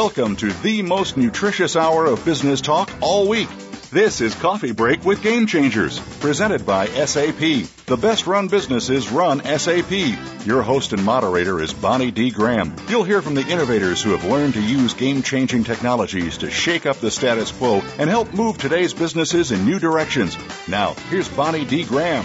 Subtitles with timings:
[0.00, 3.50] Welcome to the most nutritious hour of business talk all week.
[3.90, 7.66] This is Coffee Break with Game Changers, presented by SAP.
[7.84, 9.90] The best run businesses run SAP.
[10.46, 12.30] Your host and moderator is Bonnie D.
[12.30, 12.74] Graham.
[12.88, 16.86] You'll hear from the innovators who have learned to use game changing technologies to shake
[16.86, 20.34] up the status quo and help move today's businesses in new directions.
[20.66, 21.84] Now, here's Bonnie D.
[21.84, 22.24] Graham.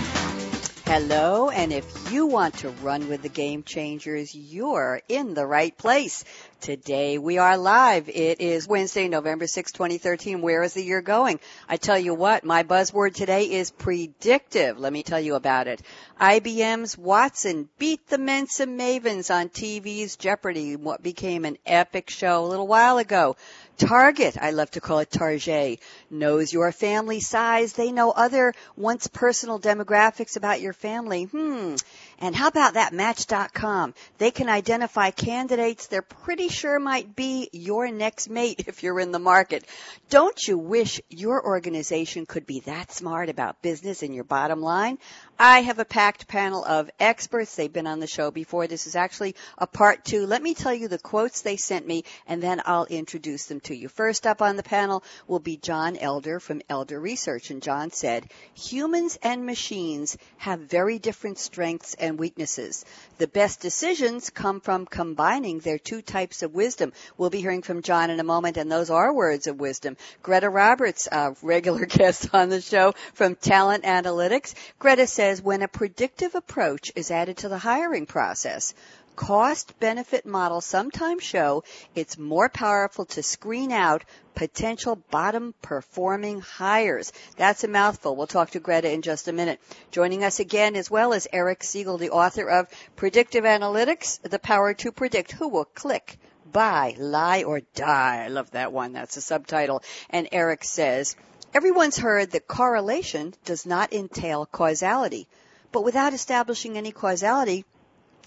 [0.88, 5.76] Hello, and if you want to run with the game changers, you're in the right
[5.76, 6.23] place.
[6.66, 8.10] Today we are live.
[8.10, 10.42] It is Wednesday, November 6, 2013.
[10.42, 11.40] Where is the year going?
[11.70, 14.80] I tell you what, my buzzword today is predictive.
[14.80, 15.84] Let me tell you about it.
[16.20, 22.48] IBM's Watson beat the Mensa Mavens on TV's Jeopardy, what became an epic show a
[22.48, 23.36] little while ago.
[23.77, 27.74] Target, I love to call it Target, knows your family size.
[27.74, 31.26] They know other once personal demographics about your family.
[31.26, 31.76] Hmm.
[32.20, 33.94] And how about that Match.com?
[34.18, 39.12] They can identify candidates they're pretty sure might be your next mate if you're in
[39.12, 39.66] the market.
[40.10, 44.98] Don't you wish your organization could be that smart about business and your bottom line?
[45.38, 47.55] I have a packed panel of experts.
[47.55, 48.68] They've been on the show before.
[48.68, 50.26] This is actually a part two.
[50.26, 53.76] Let me tell you the quotes they sent me and then I'll introduce them to
[53.76, 53.90] you.
[53.90, 57.52] First up on the panel will be John Elder from Elder Research.
[57.52, 62.86] And John said, humans and machines have very different strengths and weaknesses.
[63.18, 66.91] The best decisions come from combining their two types of wisdom.
[67.18, 69.96] We'll be hearing from John in a moment, and those are words of wisdom.
[70.22, 74.53] Greta Roberts, a regular guest on the show from Talent Analytics.
[74.80, 78.74] Greta says when a predictive approach is added to the hiring process,
[79.16, 81.63] cost benefit models sometimes show
[81.96, 84.03] it's more powerful to screen out
[84.35, 87.13] potential bottom performing hires.
[87.38, 88.16] That's a mouthful.
[88.16, 89.59] We'll talk to Greta in just a minute.
[89.91, 94.74] Joining us again as well as Eric Siegel, the author of Predictive Analytics, The Power
[94.74, 96.19] to Predict Who Will Click
[96.51, 98.23] buy, lie, or die.
[98.23, 98.94] I love that one.
[98.94, 99.84] That's a subtitle.
[100.09, 101.16] And Eric says,
[101.53, 105.28] everyone's heard that correlation does not entail causality.
[105.73, 107.66] But without establishing any causality,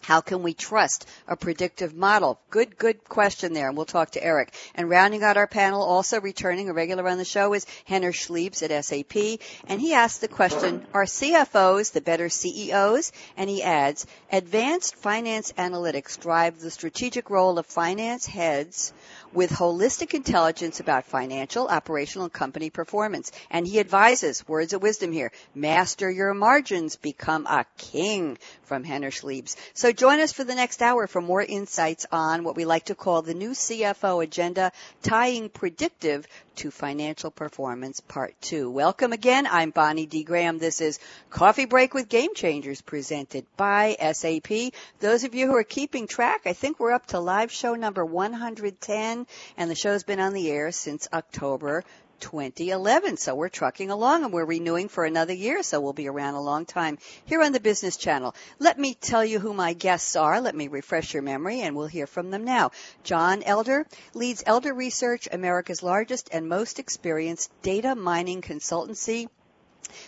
[0.03, 2.39] how can we trust a predictive model?
[2.51, 4.55] Good, good question there, and we'll talk to Eric.
[4.75, 8.63] And rounding out our panel, also returning a regular on the show is Henner Schliebs
[8.63, 13.13] at SAP, and he asked the question, are CFOs the better CEOs?
[13.37, 18.93] And he adds, advanced finance analytics drive the strategic role of finance heads
[19.33, 23.33] with holistic intelligence about financial, operational, and company performance.
[23.51, 29.11] And he advises, words of wisdom here, master your margins, become a king from Henner
[29.11, 29.57] Schliebs.
[29.75, 32.95] So join us for the next hour for more insights on what we like to
[32.95, 34.73] call the new CFO agenda,
[35.03, 36.27] tying predictive
[36.59, 38.69] to financial performance part two.
[38.69, 39.47] Welcome again.
[39.47, 40.25] I'm Bonnie D.
[40.25, 40.59] Graham.
[40.59, 40.99] This is
[41.31, 44.73] Coffee Break with Game Changers presented by SAP.
[44.99, 48.05] Those of you who are keeping track, I think we're up to live show number
[48.05, 49.27] 110
[49.57, 51.85] and the show's been on the air since October
[52.21, 53.17] 2011.
[53.17, 55.63] So we're trucking along and we're renewing for another year.
[55.63, 58.35] So we'll be around a long time here on the Business Channel.
[58.59, 60.41] Let me tell you who my guests are.
[60.41, 62.73] Let me refresh your memory and we'll hear from them now.
[63.05, 69.29] John Elder leads Elder Research, America's largest and most experienced data mining consultancy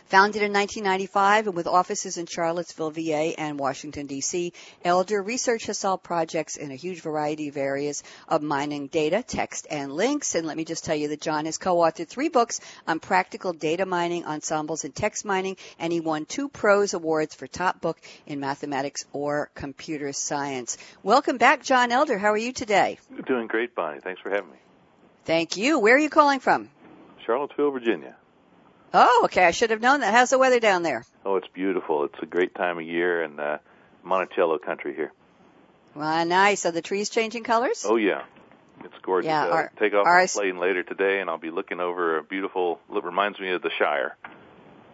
[0.06, 4.52] Founded in 1995 and with offices in Charlottesville, VA and Washington, D.C.,
[4.84, 9.68] Elder Research has solved projects in a huge variety of areas of mining data, text,
[9.70, 10.34] and links.
[10.34, 13.86] And let me just tell you that John has co-authored three books on practical data
[13.86, 18.40] mining, ensembles, and text mining, and he won two Prose Awards for top book in
[18.40, 20.76] mathematics or computer science.
[21.04, 22.18] Welcome back, John Elder.
[22.18, 22.98] How are you today?
[23.26, 24.00] Doing great, Bonnie.
[24.00, 24.58] Thanks for having me.
[25.24, 25.78] Thank you.
[25.78, 26.70] Where are you calling from?
[27.24, 28.16] Charlottesville, Virginia.
[28.92, 29.44] Oh, okay.
[29.44, 30.12] I should have known that.
[30.12, 31.04] How's the weather down there?
[31.24, 32.04] Oh, it's beautiful.
[32.04, 33.58] It's a great time of year in uh,
[34.02, 35.12] Monticello country here.
[35.94, 36.66] Well, nice.
[36.66, 37.84] Are the trees changing colors?
[37.88, 38.22] Oh yeah,
[38.84, 39.28] it's gorgeous.
[39.28, 42.22] Yeah, uh, take off our, my plane later today, and I'll be looking over a
[42.22, 42.80] beautiful.
[42.94, 44.16] It reminds me of the Shire.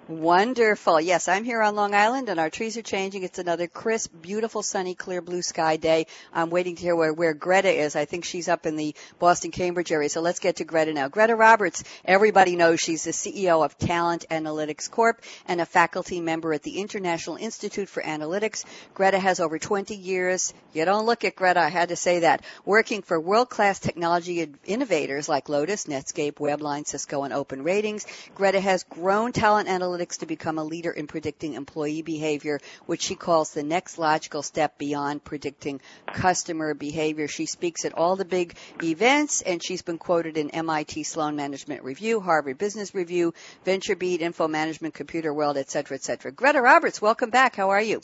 [0.08, 1.00] Wonderful.
[1.00, 3.24] Yes, I'm here on Long Island and our trees are changing.
[3.24, 6.06] It's another crisp, beautiful, sunny, clear blue sky day.
[6.32, 7.96] I'm waiting to hear where, where Greta is.
[7.96, 10.08] I think she's up in the Boston Cambridge area.
[10.08, 11.08] So let's get to Greta now.
[11.08, 16.52] Greta Roberts, everybody knows she's the CEO of Talent Analytics Corp and a faculty member
[16.52, 18.64] at the International Institute for Analytics.
[18.94, 20.54] Greta has over 20 years.
[20.72, 22.44] You don't look at Greta, I had to say that.
[22.64, 28.06] Working for world-class technology innovators like Lotus, Netscape, Webline, Cisco, and Open Ratings.
[28.36, 33.02] Greta has grown Talent Analytics analytics to become a leader in predicting employee behavior, which
[33.02, 37.28] she calls the next logical step beyond predicting customer behavior.
[37.28, 41.84] She speaks at all the big events and she's been quoted in MIT Sloan Management
[41.84, 43.34] Review, Harvard Business Review,
[43.64, 46.32] VentureBeat, Info Management, Computer World, etc., etc.
[46.32, 47.56] Greta Roberts, welcome back.
[47.56, 48.00] How are you?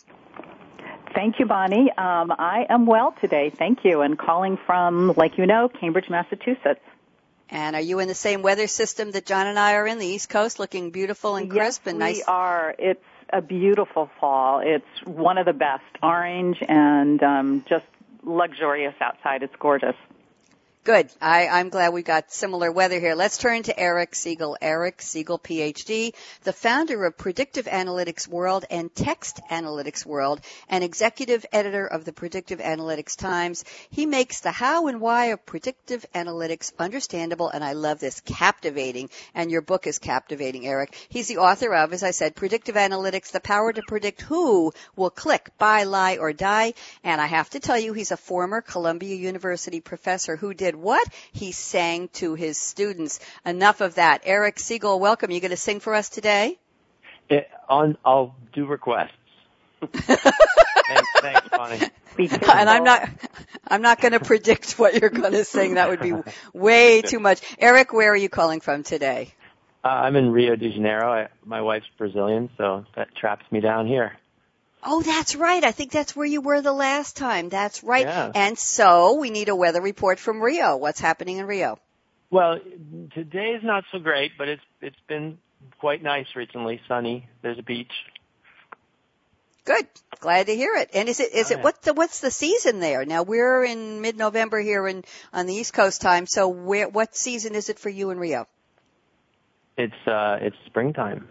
[1.15, 1.91] Thank you, Bonnie.
[1.99, 6.81] Um, I am well today, thank you, and calling from, like you know, Cambridge, Massachusetts.
[7.53, 10.07] And are you in the same weather system that John and I are in, the
[10.07, 12.17] East Coast, looking beautiful and crisp yes, and nice?
[12.17, 12.75] we are.
[12.79, 14.61] It's a beautiful fall.
[14.65, 15.85] It's one of the best.
[16.03, 17.85] Orange and um, just
[18.25, 19.43] luxurious outside.
[19.43, 19.97] It's gorgeous.
[20.85, 21.11] Good.
[21.21, 23.15] I, I'm glad we got similar weather here.
[23.15, 24.59] Let's turn to Eric Siegel.
[24.61, 26.13] Eric Siegel, PhD,
[26.43, 32.13] the founder of Predictive Analytics World and Text Analytics World, and executive editor of the
[32.13, 33.65] Predictive Analytics Times.
[33.91, 39.09] He makes the how and why of predictive analytics understandable, and I love this, captivating.
[39.37, 40.97] And your book is captivating, Eric.
[41.09, 45.11] He's the author of, as I said, Predictive Analytics, the power to predict who will
[45.11, 46.75] click, buy, lie, or die.
[47.05, 51.07] And I have to tell you, he's a former Columbia University professor who did what?
[51.33, 53.21] He sang to his students.
[53.45, 54.23] Enough of that.
[54.25, 55.31] Eric Siegel, welcome.
[55.31, 56.59] You going to sing for us today?
[57.29, 59.11] It, on, I'll do requests.
[59.93, 61.81] thanks, thanks, Bonnie.
[62.19, 63.09] And I'm not,
[63.67, 65.75] I'm not going to predict what you're going to sing.
[65.75, 66.13] That would be
[66.53, 67.41] way too much.
[67.59, 69.33] Eric, where are you calling from today?
[69.83, 71.11] Uh, I'm in Rio de Janeiro.
[71.11, 74.13] I, my wife's Brazilian, so that traps me down here.
[74.83, 75.63] Oh, that's right.
[75.63, 77.49] I think that's where you were the last time.
[77.49, 78.05] That's right.
[78.07, 78.33] Yeah.
[78.35, 80.77] And so we need a weather report from Rio.
[80.77, 81.79] What's happening in Rio?
[82.31, 82.59] Well,
[83.15, 85.39] today's not so great, but it's it's been
[85.79, 86.81] quite nice recently.
[86.89, 87.29] Sunny.
[87.43, 87.93] There's a beach.
[89.65, 89.87] Good.
[90.19, 90.91] Glad to hear it.
[90.95, 91.63] And is it is Oh, it yeah.
[91.65, 93.05] what the what's the season there?
[93.05, 96.27] Now we're in mid-November here in on the East Coast time.
[96.27, 98.49] So where what season is it for you in Rio?
[99.77, 101.29] It's uh it's springtime.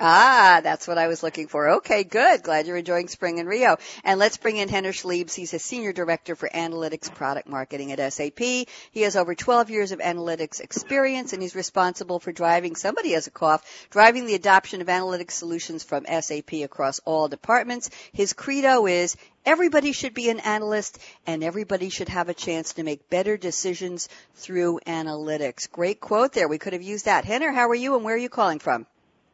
[0.00, 1.68] Ah, that's what I was looking for.
[1.76, 2.42] Okay, good.
[2.42, 3.76] Glad you're enjoying spring in Rio.
[4.04, 5.34] And let's bring in Henner Schliebs.
[5.34, 8.38] He's a senior director for analytics product marketing at SAP.
[8.38, 13.26] He has over 12 years of analytics experience and he's responsible for driving, somebody has
[13.26, 17.90] a cough, driving the adoption of analytics solutions from SAP across all departments.
[18.12, 22.82] His credo is everybody should be an analyst and everybody should have a chance to
[22.82, 25.70] make better decisions through analytics.
[25.70, 26.48] Great quote there.
[26.48, 27.26] We could have used that.
[27.26, 28.86] Henner, how are you and where are you calling from?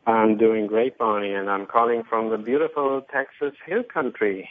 [0.08, 4.48] I'm doing great, Bonnie, and I'm calling from the beautiful Texas Hill Country.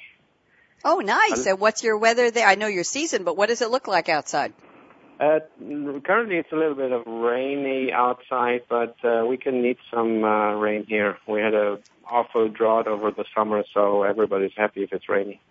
[0.85, 1.47] Oh, nice.
[1.47, 2.47] And what's your weather there?
[2.47, 4.53] I know your season, but what does it look like outside?
[5.19, 5.39] Uh,
[6.05, 10.53] currently, it's a little bit of rainy outside, but uh, we can need some uh,
[10.53, 11.17] rain here.
[11.27, 15.41] We had a awful drought over the summer, so everybody's happy if it's rainy.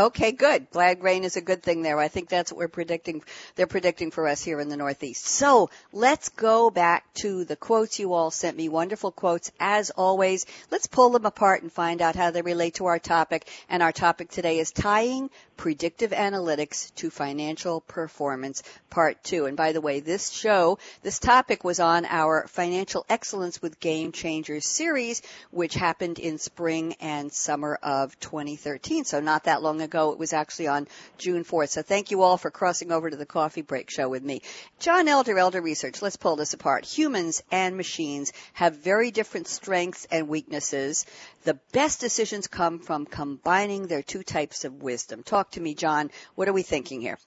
[0.00, 0.70] Okay, good.
[0.70, 1.98] Glad rain is a good thing there.
[1.98, 3.22] I think that's what we're predicting.
[3.54, 5.26] They're predicting for us here in the Northeast.
[5.26, 8.70] So let's go back to the quotes you all sent me.
[8.70, 10.46] Wonderful quotes as always.
[10.70, 13.46] Let's pull them apart and find out how they relate to our topic.
[13.68, 19.44] And our topic today is tying predictive analytics to financial performance part two.
[19.44, 24.12] And by the way, this show, this topic was on our financial excellence with game
[24.12, 25.20] changers series,
[25.50, 29.04] which happened in spring and summer of 2013.
[29.04, 29.89] So not that long ago.
[29.94, 30.88] It was actually on
[31.18, 31.68] June 4th.
[31.70, 34.42] So thank you all for crossing over to the coffee break show with me.
[34.78, 36.00] John Elder, Elder Research.
[36.02, 36.84] Let's pull this apart.
[36.84, 41.06] Humans and machines have very different strengths and weaknesses.
[41.44, 45.22] The best decisions come from combining their two types of wisdom.
[45.22, 46.10] Talk to me, John.
[46.34, 47.18] What are we thinking here?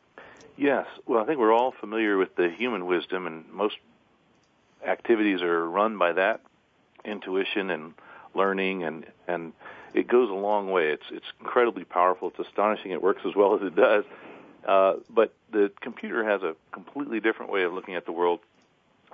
[0.58, 0.86] Yes.
[1.06, 3.76] Well, I think we're all familiar with the human wisdom, and most
[4.86, 6.42] activities are run by that
[7.06, 7.94] intuition and
[8.34, 9.54] learning, and and
[9.94, 10.90] it goes a long way.
[10.90, 12.34] It's it's incredibly powerful.
[12.36, 12.92] It's astonishing.
[12.92, 14.04] It works as well as it does.
[14.68, 18.40] Uh, but the computer has a completely different way of looking at the world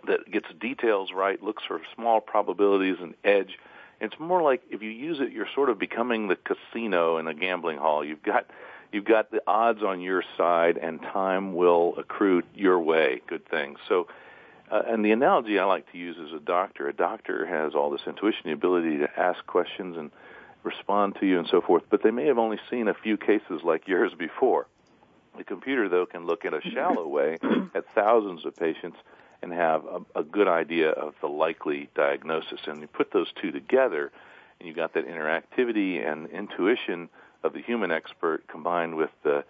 [0.07, 3.57] that gets details right, looks for small probabilities and edge.
[3.99, 7.33] It's more like if you use it, you're sort of becoming the casino in a
[7.33, 8.05] gambling hall.
[8.05, 8.45] You've got
[8.91, 13.21] you've got the odds on your side, and time will accrue your way.
[13.27, 13.79] Good things.
[13.89, 14.07] So,
[14.71, 16.87] uh, and the analogy I like to use is a doctor.
[16.87, 20.11] A doctor has all this intuition, the ability to ask questions and
[20.63, 23.61] respond to you and so forth, but they may have only seen a few cases
[23.63, 24.67] like yours before.
[25.37, 27.37] The computer, though, can look in a shallow way
[27.73, 28.97] at thousands of patients
[29.41, 32.59] and have a, a good idea of the likely diagnosis.
[32.65, 34.11] And you put those two together,
[34.59, 37.09] and you've got that interactivity and intuition
[37.43, 39.45] of the human expert combined with the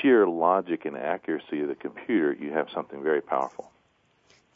[0.00, 3.70] sheer logic and accuracy of the computer, you have something very powerful.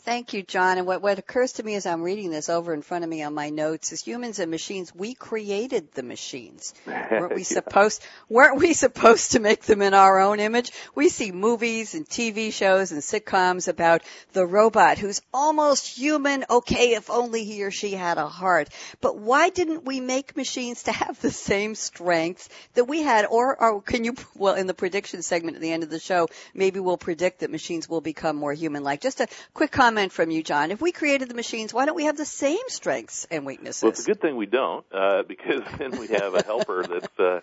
[0.02, 0.78] Thank you, John.
[0.78, 3.22] And what, what occurs to me as I'm reading this over in front of me
[3.22, 6.72] on my notes is humans and machines, we created the machines.
[6.86, 7.46] Weren't we Yeah.
[7.60, 10.72] supposed, weren't we supposed to make them in our own image?
[10.94, 14.00] We see movies and TV shows and sitcoms about
[14.32, 16.46] the robot who's almost human.
[16.48, 18.70] Okay, if only he or she had a heart.
[19.02, 23.26] But why didn't we make machines to have the same strengths that we had?
[23.26, 26.28] Or, or can you, well, in the prediction segment at the end of the show,
[26.54, 29.02] maybe we'll predict that machines will become more human-like.
[29.02, 30.70] Just a quick comment from you, John.
[30.70, 33.82] If we created the machines, why don't we have the same strengths and weaknesses?
[33.82, 37.18] Well, it's a good thing we don't, uh, because then we have a helper that's
[37.18, 37.40] uh,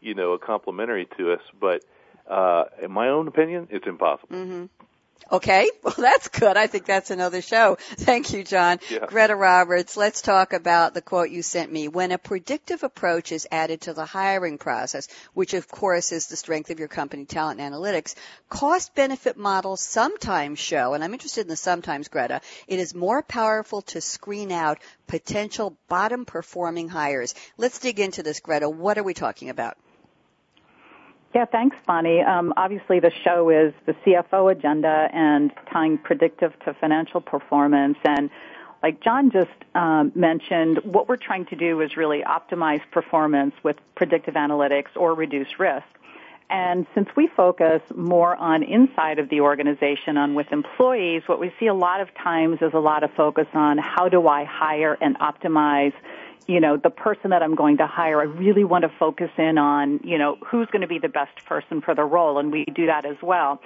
[0.00, 1.40] you know, a complementary to us.
[1.58, 1.84] But
[2.28, 4.36] uh, in my own opinion, it's impossible.
[4.36, 4.77] Mm-hmm.
[5.30, 6.56] Okay, well that's good.
[6.56, 7.76] I think that's another show.
[7.80, 8.78] Thank you, John.
[8.90, 9.06] Yeah.
[9.06, 11.88] Greta Roberts, let's talk about the quote you sent me.
[11.88, 16.36] When a predictive approach is added to the hiring process, which of course is the
[16.36, 18.14] strength of your company, Talent Analytics,
[18.48, 23.22] cost benefit models sometimes show, and I'm interested in the sometimes, Greta, it is more
[23.22, 27.34] powerful to screen out potential bottom performing hires.
[27.56, 28.68] Let's dig into this, Greta.
[28.68, 29.76] What are we talking about?
[31.34, 32.22] Yeah, thanks, Bonnie.
[32.22, 37.98] Um, obviously, the show is the CFO agenda and tying predictive to financial performance.
[38.04, 38.30] And
[38.82, 43.76] like John just um, mentioned, what we're trying to do is really optimize performance with
[43.94, 45.84] predictive analytics or reduce risk.
[46.50, 51.52] And since we focus more on inside of the organization, on with employees, what we
[51.60, 54.96] see a lot of times is a lot of focus on how do I hire
[55.00, 55.92] and optimize
[56.48, 59.58] you know, the person that I'm going to hire, I really want to focus in
[59.58, 62.64] on, you know, who's going to be the best person for the role, and we
[62.64, 63.60] do that as well.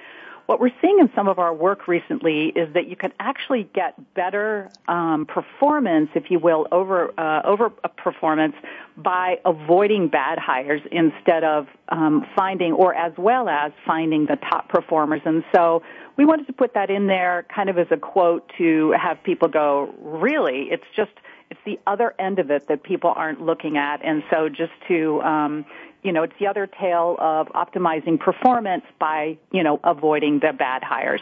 [0.46, 3.94] What we're seeing in some of our work recently is that you can actually get
[4.14, 8.54] better um, performance, if you will, over uh, over a performance
[8.96, 14.68] by avoiding bad hires instead of um, finding, or as well as finding the top
[14.68, 15.22] performers.
[15.24, 15.82] And so
[16.16, 19.48] we wanted to put that in there, kind of as a quote to have people
[19.48, 21.12] go, really, it's just
[21.50, 24.02] it's the other end of it that people aren't looking at.
[24.02, 25.66] And so just to, um,
[26.02, 30.82] you know, it's the other tail of optimizing performance by, you know, avoiding the bad
[30.82, 31.20] hires.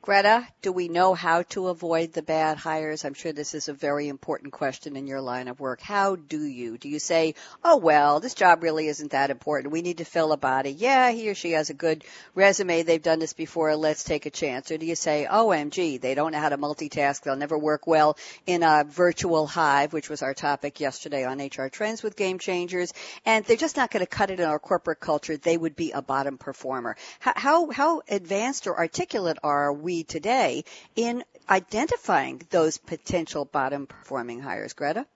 [0.00, 3.04] Greta, do we know how to avoid the bad hires?
[3.04, 5.82] I'm sure this is a very important question in your line of work.
[5.82, 6.78] How do you?
[6.78, 9.72] Do you say, oh well, this job really isn't that important.
[9.72, 10.70] We need to fill a body.
[10.70, 12.84] Yeah, he or she has a good resume.
[12.84, 13.76] They've done this before.
[13.76, 14.70] Let's take a chance.
[14.70, 17.22] Or do you say, OMG, they don't know how to multitask.
[17.22, 21.68] They'll never work well in a virtual hive, which was our topic yesterday on HR
[21.68, 22.94] Trends with Game Changers.
[23.26, 25.36] And they're just not going to cut it in our corporate culture.
[25.36, 26.96] They would be a bottom performer.
[27.18, 30.64] How, how, how advanced or articulate are we today
[30.96, 35.06] in identifying those potential bottom performing hires, Greta?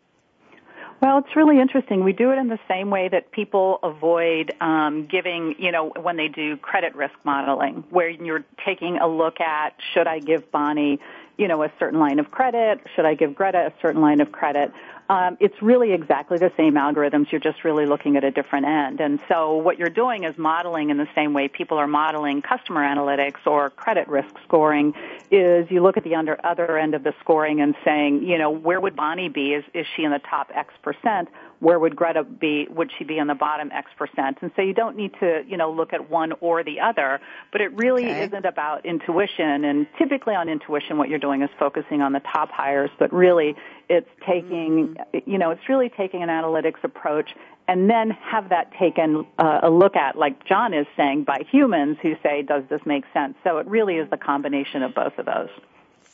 [1.02, 2.04] Well, it's really interesting.
[2.04, 6.16] We do it in the same way that people avoid um, giving, you know, when
[6.16, 11.00] they do credit risk modeling, where you're taking a look at should I give Bonnie,
[11.36, 12.78] you know, a certain line of credit?
[12.94, 14.70] Should I give Greta a certain line of credit?
[15.12, 17.30] Um, it's really exactly the same algorithms.
[17.30, 18.98] You're just really looking at a different end.
[18.98, 22.80] And so what you're doing is modeling in the same way people are modeling customer
[22.80, 24.94] analytics or credit risk scoring
[25.30, 28.48] is you look at the under, other end of the scoring and saying, you know,
[28.50, 29.52] where would Bonnie be?
[29.52, 31.28] Is, is she in the top X percent?
[31.62, 32.66] Where would Greta be?
[32.70, 34.38] Would she be in the bottom X percent?
[34.40, 37.20] And so you don't need to, you know, look at one or the other,
[37.52, 38.24] but it really okay.
[38.24, 39.64] isn't about intuition.
[39.64, 43.54] And typically on intuition, what you're doing is focusing on the top hires, but really
[43.88, 45.30] it's taking, mm-hmm.
[45.30, 47.30] you know, it's really taking an analytics approach
[47.68, 51.96] and then have that taken uh, a look at, like John is saying, by humans
[52.02, 53.36] who say, does this make sense?
[53.44, 55.48] So it really is the combination of both of those.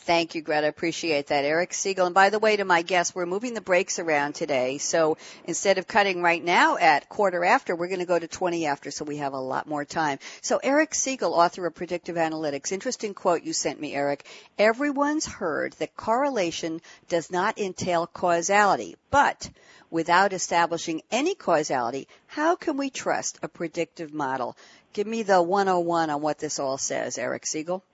[0.09, 0.69] Thank you, Greta.
[0.69, 1.45] Appreciate that.
[1.45, 2.07] Eric Siegel.
[2.07, 4.79] And by the way, to my guests, we're moving the breaks around today.
[4.79, 8.65] So instead of cutting right now at quarter after, we're going to go to 20
[8.65, 10.19] after so we have a lot more time.
[10.41, 12.73] So Eric Siegel, author of Predictive Analytics.
[12.73, 14.25] Interesting quote you sent me, Eric.
[14.59, 19.51] Everyone's heard that correlation does not entail causality, but
[19.91, 24.57] without establishing any causality, how can we trust a predictive model?
[24.95, 27.85] Give me the 101 on what this all says, Eric Siegel.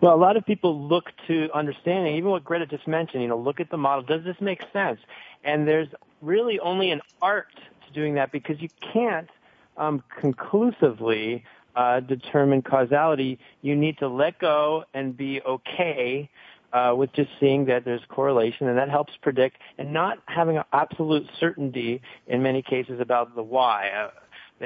[0.00, 3.38] Well, a lot of people look to understanding, even what Greta just mentioned, you know,
[3.38, 4.02] look at the model.
[4.04, 5.00] Does this make sense?
[5.44, 5.88] And there's
[6.20, 7.48] really only an art
[7.86, 9.28] to doing that because you can't
[9.76, 13.38] um, conclusively uh, determine causality.
[13.62, 16.30] You need to let go and be okay
[16.72, 20.64] uh, with just seeing that there's correlation, and that helps predict, and not having an
[20.72, 23.88] absolute certainty in many cases about the why.
[23.88, 24.10] Uh,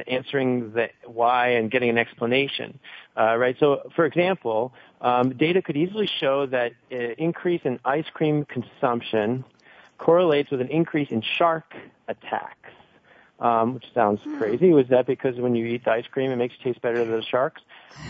[0.06, 2.78] answering the why and getting an explanation,
[3.16, 3.56] uh, right?
[3.58, 9.44] So, for example, um, data could easily show that an increase in ice cream consumption
[9.98, 11.74] correlates with an increase in shark
[12.08, 12.56] attacks.
[13.38, 14.36] Um, which sounds hmm.
[14.36, 14.70] crazy.
[14.74, 17.12] Was that because when you eat the ice cream, it makes you taste better than
[17.12, 17.62] the sharks?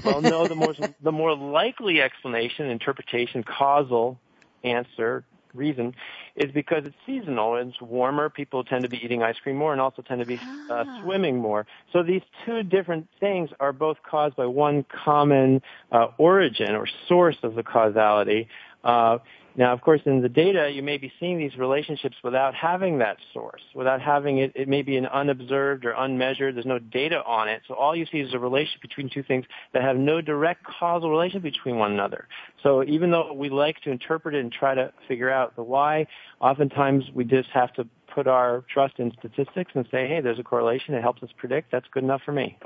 [0.04, 0.48] Well, no.
[0.48, 4.18] The more the more likely explanation, interpretation, causal
[4.64, 5.94] answer reason
[6.36, 7.56] is because it's seasonal.
[7.56, 8.28] It's warmer.
[8.28, 11.00] People tend to be eating ice cream more and also tend to be uh, ah.
[11.02, 11.66] swimming more.
[11.92, 17.36] So these two different things are both caused by one common uh, origin or source
[17.42, 18.48] of the causality.
[18.82, 19.18] Uh,
[19.56, 23.16] now, of course, in the data, you may be seeing these relationships without having that
[23.34, 27.48] source, without having it, it may be an unobserved or unmeasured, there's no data on
[27.48, 27.62] it.
[27.66, 31.10] So all you see is a relationship between two things that have no direct causal
[31.10, 32.28] relation between one another.
[32.62, 36.06] So even though we like to interpret it and try to figure out the why,
[36.40, 40.44] oftentimes we just have to put our trust in statistics and say, hey, there's a
[40.44, 40.94] correlation.
[40.94, 41.72] It helps us predict.
[41.72, 42.58] That's good enough for me.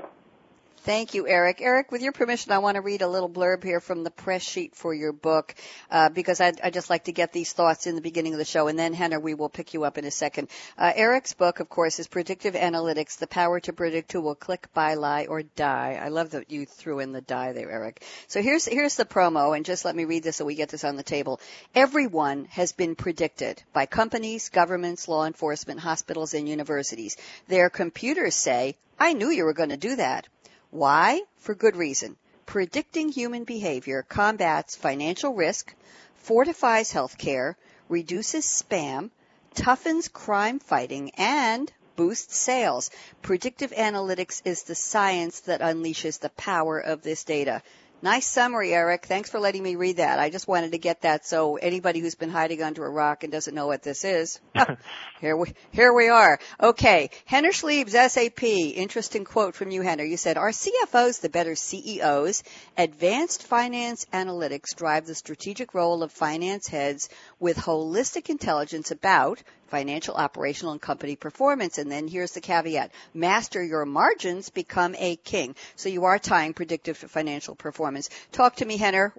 [0.85, 1.61] Thank you, Eric.
[1.61, 4.43] Eric, with your permission, I want to read a little blurb here from the press
[4.43, 5.55] sheet for your book
[5.89, 8.45] uh, because I, I just like to get these thoughts in the beginning of the
[8.45, 10.47] show, and then Henner, we will pick you up in a second.
[10.77, 14.67] Uh, Eric's book, of course, is Predictive Analytics: The Power to Predict Who Will Click,
[14.75, 15.99] Buy, Lie, or Die.
[15.99, 18.03] I love that you threw in the die there, Eric.
[18.27, 20.83] So here's here's the promo, and just let me read this so we get this
[20.83, 21.41] on the table.
[21.73, 27.17] Everyone has been predicted by companies, governments, law enforcement, hospitals, and universities.
[27.47, 30.27] Their computers say, "I knew you were going to do that."
[30.75, 31.21] Why?
[31.37, 32.17] For good reason.
[32.45, 35.73] Predicting human behavior combats financial risk,
[36.15, 37.55] fortifies healthcare,
[37.87, 39.09] reduces spam,
[39.55, 42.89] toughens crime fighting, and boosts sales.
[43.21, 47.61] Predictive analytics is the science that unleashes the power of this data.
[48.01, 49.05] Nice summary, Eric.
[49.05, 50.19] Thanks for letting me read that.
[50.19, 53.31] I just wanted to get that so anybody who's been hiding under a rock and
[53.31, 54.39] doesn't know what this is,
[55.21, 56.39] here we here we are.
[56.61, 58.43] Okay, Henner Schliebs, SAP.
[58.43, 60.03] Interesting quote from you, Henner.
[60.03, 62.43] You said, "Are CFOs the better CEOs?
[62.77, 67.09] Advanced finance analytics drive the strategic role of finance heads
[67.39, 71.77] with holistic intelligence about financial, operational, and company performance.
[71.77, 72.91] And then here's the caveat.
[73.13, 75.55] Master your margins, become a king.
[75.75, 78.09] So you are tying predictive to financial performance.
[78.31, 79.13] Talk to me, Henner.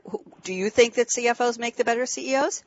[0.45, 2.63] Do you think that CFOs make the better CEOs?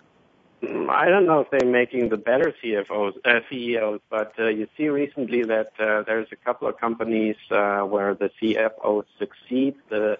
[0.61, 4.89] I don't know if they're making the better CFOs, uh, CEOs, but uh, you see
[4.89, 10.17] recently that uh, there's a couple of companies uh, where the CFO succeeds the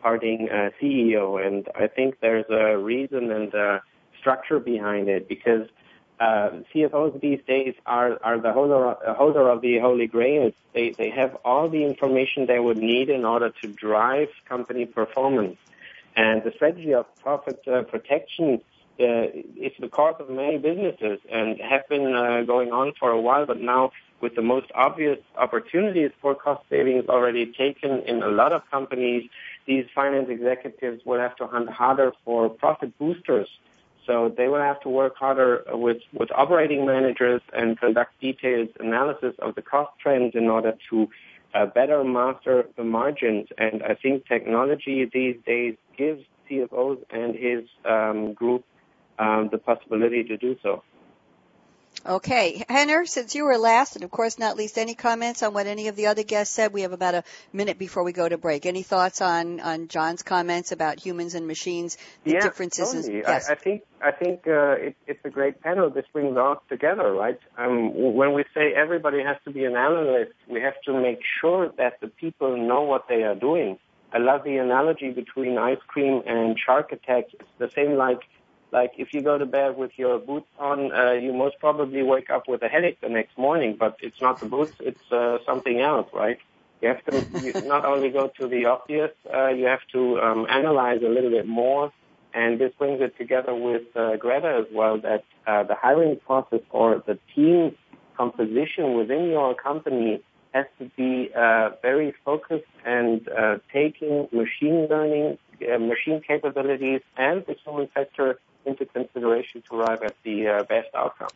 [0.00, 3.82] parting uh, CEO, and I think there's a reason and a
[4.20, 5.66] structure behind it because
[6.20, 10.52] uh, CFOs these days are, are the holder, holder of the holy grail.
[10.74, 15.56] They, they have all the information they would need in order to drive company performance.
[16.14, 18.60] And the strategy of profit uh, protection
[19.00, 23.20] uh, is the cause of many businesses and have been uh, going on for a
[23.20, 28.28] while, but now with the most obvious opportunities for cost savings already taken in a
[28.28, 29.30] lot of companies,
[29.64, 33.48] these finance executives will have to hunt harder for profit boosters
[34.10, 39.34] so they will have to work harder with, with operating managers and conduct detailed analysis
[39.38, 41.08] of the cost trends in order to
[41.54, 43.46] uh, better master the margins.
[43.56, 48.64] And I think technology these days gives CFOs and his um, group
[49.20, 50.82] um, the possibility to do so.
[52.04, 52.64] Okay.
[52.68, 55.88] Henner, since you were last, and of course not least, any comments on what any
[55.88, 56.72] of the other guests said?
[56.72, 58.64] We have about a minute before we go to break.
[58.64, 62.92] Any thoughts on, on John's comments about humans and machines, the yeah, differences?
[62.92, 63.18] Totally.
[63.18, 63.48] yes.
[63.48, 65.90] I, I think, I think uh, it, it's a great panel.
[65.90, 67.38] This brings us all together, right?
[67.58, 71.70] Um, when we say everybody has to be an analyst, we have to make sure
[71.76, 73.78] that the people know what they are doing.
[74.12, 77.26] I love the analogy between ice cream and shark attack.
[77.32, 78.20] It's the same like
[78.72, 82.30] like if you go to bed with your boots on, uh, you most probably wake
[82.30, 85.80] up with a headache the next morning, but it's not the boots, it's uh, something
[85.80, 86.38] else, right?
[86.80, 90.46] You have to you not only go to the obvious, uh, you have to um,
[90.48, 91.92] analyze a little bit more.
[92.32, 96.60] And this brings it together with uh, Greta as well, that uh, the hiring process
[96.70, 97.74] or the team
[98.16, 105.38] composition within your company has to be uh, very focused and uh, taking machine learning,
[105.62, 110.88] uh, machine capabilities, and the human factor into consideration to arrive at the uh, best
[110.94, 111.28] outcome.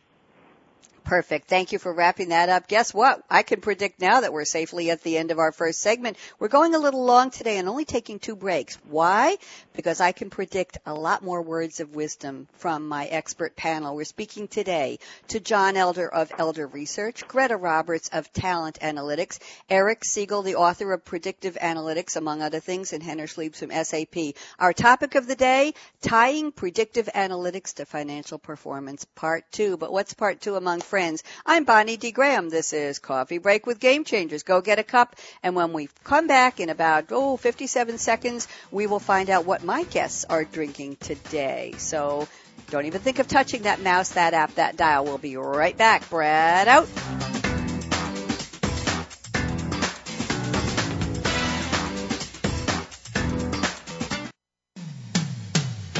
[1.05, 1.47] Perfect.
[1.47, 2.67] Thank you for wrapping that up.
[2.67, 3.23] Guess what?
[3.29, 6.17] I can predict now that we're safely at the end of our first segment.
[6.39, 8.79] We're going a little long today and only taking two breaks.
[8.89, 9.37] Why?
[9.75, 13.95] Because I can predict a lot more words of wisdom from my expert panel.
[13.95, 19.37] We're speaking today to John Elder of Elder Research, Greta Roberts of Talent Analytics,
[19.69, 24.33] Eric Siegel, the author of Predictive Analytics, among other things, and Henner Schliebs from SAP.
[24.57, 29.77] Our topic of the day, tying predictive analytics to financial performance, part two.
[29.77, 30.94] But what's part two among friends?
[30.95, 31.23] Friends.
[31.45, 32.11] I'm Bonnie D.
[32.11, 32.47] Graham.
[32.47, 34.43] This is Coffee Break with Game Changers.
[34.43, 38.87] Go get a cup, and when we come back in about, oh, 57 seconds, we
[38.87, 41.73] will find out what my guests are drinking today.
[41.79, 42.29] So
[42.69, 45.03] don't even think of touching that mouse, that app, that dial.
[45.03, 46.09] We'll be right back.
[46.09, 46.85] Brad out.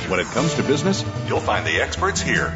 [0.07, 2.55] When it comes to business, you'll find the experts here.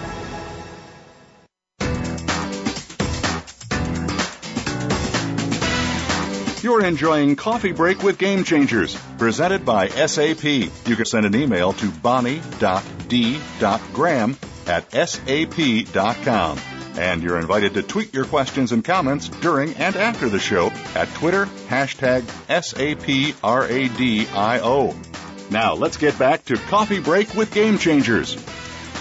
[6.61, 10.43] You're enjoying Coffee Break with Game Changers, presented by SAP.
[10.43, 12.47] You can send an email to bonnie.d.graham
[14.67, 16.59] at sap.com.
[16.97, 21.11] And you're invited to tweet your questions and comments during and after the show at
[21.15, 23.41] Twitter, hashtag SAPRADIO.
[25.49, 28.37] Now let's get back to Coffee Break with Game Changers.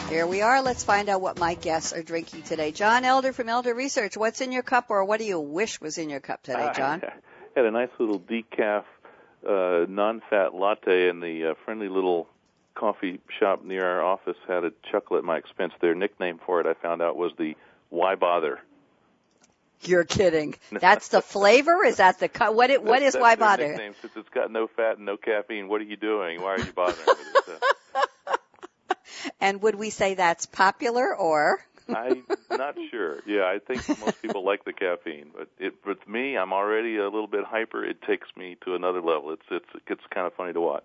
[0.09, 0.63] Here we are.
[0.63, 2.73] Let's find out what my guests are drinking today.
[2.73, 4.17] John Elder from Elder Research.
[4.17, 6.73] What's in your cup, or what do you wish was in your cup today, uh,
[6.73, 7.03] John?
[7.55, 8.85] had a nice little decaf
[9.47, 12.29] uh, non-fat latte, and the uh, friendly little
[12.75, 15.73] coffee shop near our office had a chuckle at my expense.
[15.81, 17.57] Their nickname for it, I found out, was the
[17.89, 18.61] "Why Bother."
[19.83, 20.57] You're kidding.
[20.73, 21.85] That's the flavor.
[21.85, 22.71] Is that the co- what?
[22.71, 23.69] It, what is That's why bother?
[23.69, 26.43] Nickname, since it's got no fat and no caffeine, what are you doing?
[26.43, 27.49] Why are you bothering with
[28.29, 28.41] it?
[29.41, 31.65] And would we say that's popular or?
[31.95, 33.21] I'm not sure.
[33.27, 37.05] Yeah, I think most people like the caffeine, but it with me, I'm already a
[37.05, 37.85] little bit hyper.
[37.85, 39.33] It takes me to another level.
[39.33, 40.85] It's it's it's kind of funny to watch.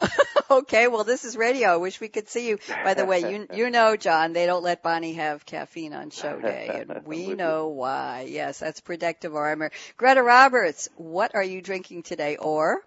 [0.50, 1.70] okay, well this is radio.
[1.70, 2.58] I wish we could see you.
[2.84, 6.40] By the way, you you know, John, they don't let Bonnie have caffeine on show
[6.40, 8.26] day, and we know why.
[8.28, 9.70] Yes, that's protective armor.
[9.96, 12.36] Greta Roberts, what are you drinking today?
[12.36, 12.82] Or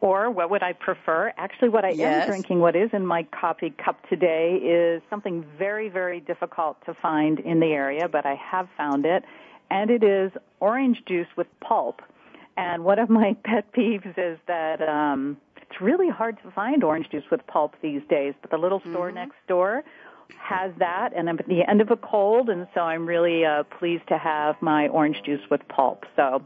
[0.00, 1.32] Or what would I prefer?
[1.36, 2.22] Actually, what I Yes.
[2.22, 6.94] am drinking, what is in my coffee cup today, is something very, very difficult to
[6.94, 9.24] find in the area, but I have found it,
[9.70, 12.00] and it is orange juice with pulp.
[12.56, 17.10] And one of my pet peeves is that um, it's really hard to find orange
[17.10, 19.84] juice with pulp these days, but the little store next door
[20.38, 23.64] has that, and I'm at the end of a cold, and so I'm really uh,
[23.78, 26.04] pleased to have my orange juice with pulp.
[26.16, 26.42] So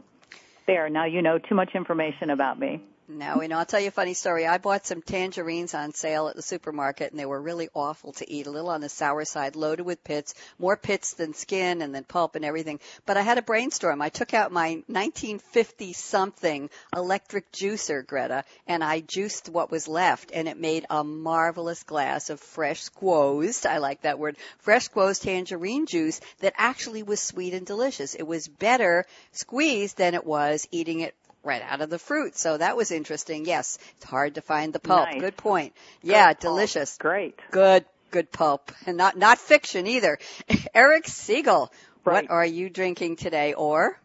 [0.67, 2.81] there, now you know too much information about me.
[3.07, 4.47] No, know, I'll tell you a funny story.
[4.47, 8.27] I bought some tangerines on sale at the supermarket and they were really awful to
[8.27, 11.93] eat, a little on the sour side, loaded with pits, more pits than skin and
[11.93, 12.79] then pulp and everything.
[13.05, 14.01] But I had a brainstorm.
[14.01, 20.31] I took out my 1950 something electric juicer, Greta, and I juiced what was left
[20.33, 23.67] and it made a marvelous glass of fresh squoze.
[23.67, 24.35] I like that word.
[24.57, 28.15] Fresh squoze tangerine juice that actually was sweet and delicious.
[28.15, 31.13] It was better squeezed than it was eating it
[31.45, 32.35] right out of the fruit.
[32.37, 33.45] So that was interesting.
[33.45, 35.07] Yes, it's hard to find the pulp.
[35.07, 35.21] Nice.
[35.21, 35.73] Good point.
[36.01, 36.53] Yeah, Good pulp.
[36.55, 36.97] delicious.
[36.97, 37.39] Great.
[37.51, 38.71] Good, good pulp.
[38.85, 40.17] And not, not fiction either.
[40.73, 41.71] Eric Siegel,
[42.03, 42.23] Right.
[42.23, 43.99] what are you drinking today or?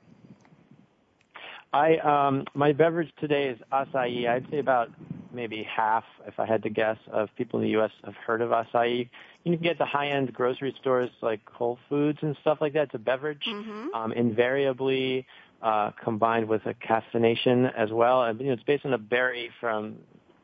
[1.72, 4.28] I um my beverage today is acai.
[4.28, 4.90] I'd say about
[5.32, 7.92] maybe half, if I had to guess, of people in the U.S.
[8.04, 9.08] have heard of acai.
[9.44, 12.84] You can get the high-end grocery stores like Whole Foods and stuff like that.
[12.86, 13.94] It's a beverage, Mhm.
[13.94, 15.26] um, invariably
[15.62, 18.24] uh, combined with a caffeination as well.
[18.24, 19.96] And you know, it's based on a berry from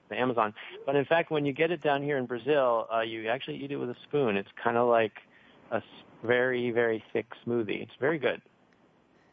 [0.09, 0.55] the Amazon.
[0.85, 3.73] But in fact, when you get it down here in Brazil, uh, you actually eat
[3.73, 4.37] it with a spoon.
[4.37, 5.13] It's kind of like
[5.71, 5.83] a
[6.23, 7.83] very, very thick smoothie.
[7.83, 8.41] It's very good.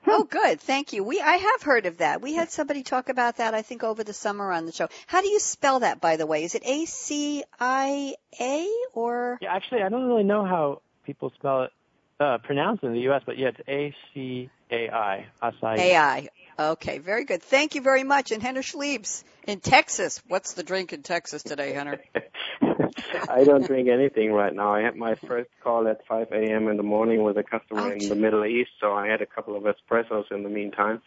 [0.06, 0.60] Oh, good.
[0.60, 1.02] Thank you.
[1.04, 2.22] We, I have heard of that.
[2.22, 4.89] We had somebody talk about that, I think, over the summer on the show.
[5.08, 6.43] How do you spell that, by the way?
[6.43, 9.38] Is it A-C-I-A or?
[9.41, 11.72] Yeah, actually, I don't really know how people spell it,
[12.19, 15.78] uh, pronounce it in the U.S., but yeah, it's A C A I, acai.
[15.78, 16.30] AI.
[16.58, 17.44] Okay, very good.
[17.44, 18.32] Thank you very much.
[18.32, 20.20] And Henner Schliebs in Texas.
[20.28, 22.02] What's the drink in Texas today, Henner?
[23.30, 24.74] I don't drink anything right now.
[24.74, 26.68] I had my first call at 5 a.m.
[26.70, 28.02] in the morning with a customer Ouch.
[28.02, 31.02] in the Middle East, so I had a couple of espressos in the meantime.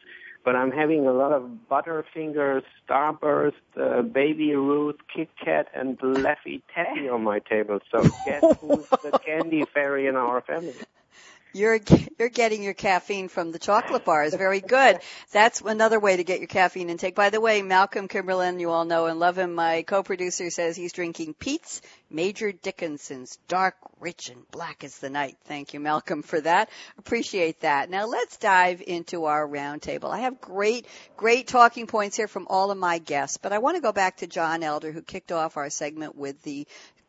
[0.44, 6.62] But I'm having a lot of Butterfingers, Starburst, uh, Baby Ruth, Kit Kat, and Laffy
[6.72, 7.80] Taffy on my table.
[7.90, 10.74] So guess who's the candy fairy in our family?
[11.56, 11.80] You're
[12.18, 14.34] you're getting your caffeine from the chocolate bars.
[14.34, 14.98] Very good.
[15.32, 17.14] That's another way to get your caffeine intake.
[17.14, 19.54] By the way, Malcolm Kimberlin, you all know and love him.
[19.54, 25.36] My co-producer says he's drinking Peet's Major Dickason's Dark, Rich, and Black as the Night.
[25.44, 26.70] Thank you, Malcolm, for that.
[26.98, 27.90] Appreciate that.
[27.90, 30.10] Now let's dive into our roundtable.
[30.10, 33.76] I have great, great talking points here from all of my guests, but I want
[33.76, 36.66] to go back to John Elder, who kicked off our segment with the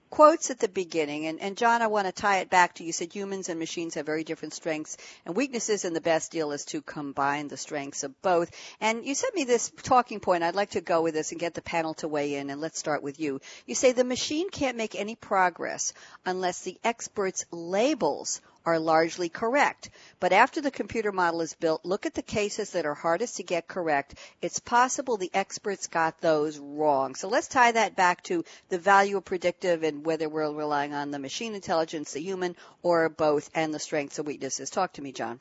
[0.09, 2.91] quotes at the beginning, and, and John, I want to tie it back to you
[2.91, 6.65] said humans and machines have very different strengths and weaknesses, and the best deal is
[6.65, 8.51] to combine the strengths of both.
[8.79, 10.43] And you sent me this talking point.
[10.43, 12.79] I'd like to go with this and get the panel to weigh in, and let's
[12.79, 13.41] start with you.
[13.65, 15.93] You say the machine can't make any progress
[16.25, 19.89] unless the expert's labels are largely correct.
[20.19, 23.43] But after the computer model is built, look at the cases that are hardest to
[23.43, 24.15] get correct.
[24.41, 27.15] It's possible the experts got those wrong.
[27.15, 31.11] So let's tie that back to the value of predictive and whether we're relying on
[31.11, 34.69] the machine intelligence, the human, or both, and the strengths and weaknesses.
[34.69, 35.39] Talk to me, John.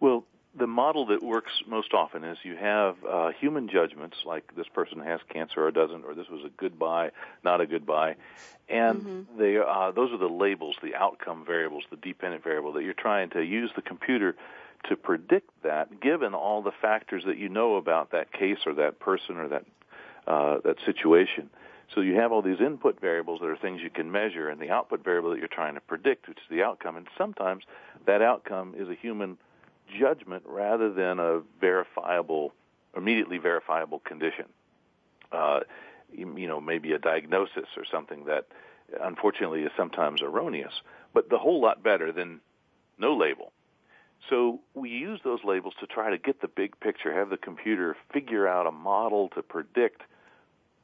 [0.00, 4.66] Well, the model that works most often is you have uh, human judgments, like this
[4.68, 7.10] person has cancer or doesn't, or this was a good buy,
[7.44, 8.16] not a good buy,
[8.68, 9.38] and mm-hmm.
[9.38, 13.30] they uh, those are the labels, the outcome variables, the dependent variable that you're trying
[13.30, 14.34] to use the computer
[14.88, 18.98] to predict that, given all the factors that you know about that case or that
[18.98, 19.64] person or that
[20.26, 21.48] uh, that situation.
[21.94, 24.70] So you have all these input variables that are things you can measure, and the
[24.70, 26.96] output variable that you're trying to predict, which is the outcome.
[26.96, 27.64] And sometimes
[28.06, 29.38] that outcome is a human
[29.98, 32.52] judgment rather than a verifiable,
[32.96, 34.46] immediately verifiable condition.
[35.32, 35.60] Uh,
[36.12, 38.46] you know, maybe a diagnosis or something that
[39.00, 40.72] unfortunately is sometimes erroneous,
[41.14, 42.40] but the whole lot better than
[42.98, 43.52] no label.
[44.28, 47.96] So we use those labels to try to get the big picture, have the computer
[48.12, 50.02] figure out a model to predict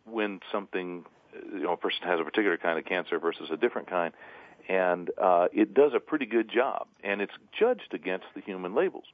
[0.04, 1.04] when something,
[1.52, 4.14] you know, a person has a particular kind of cancer versus a different kind,
[4.68, 9.04] and uh, it does a pretty good job, and it's judged against the human labels.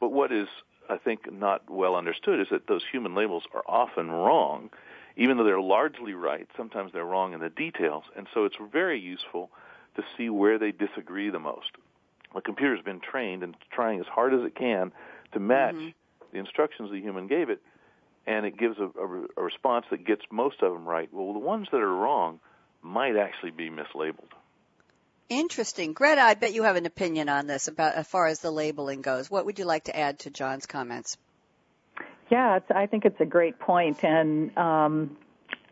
[0.00, 0.48] But what is,
[0.90, 4.70] I think, not well understood is that those human labels are often wrong,
[5.16, 6.48] even though they're largely right.
[6.56, 9.50] Sometimes they're wrong in the details, and so it's very useful
[9.94, 11.70] to see where they disagree the most.
[12.34, 14.92] The computer's been trained and trying as hard as it can
[15.32, 15.88] to match mm-hmm.
[16.32, 17.62] the instructions the human gave it,
[18.26, 21.08] and it gives a, a, a response that gets most of them right.
[21.12, 22.40] Well, the ones that are wrong
[22.82, 24.32] might actually be mislabeled.
[25.28, 25.92] Interesting.
[25.92, 29.02] Greta, I bet you have an opinion on this about as far as the labeling
[29.02, 29.30] goes.
[29.30, 31.16] What would you like to add to John's comments?
[32.30, 35.16] Yeah, I think it's a great point, and um,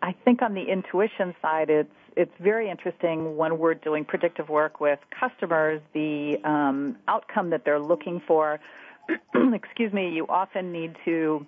[0.02, 4.80] I think on the intuition side, it's it's very interesting when we're doing predictive work
[4.80, 5.80] with customers.
[5.94, 8.60] The um, outcome that they're looking for,
[9.52, 11.44] excuse me, you often need to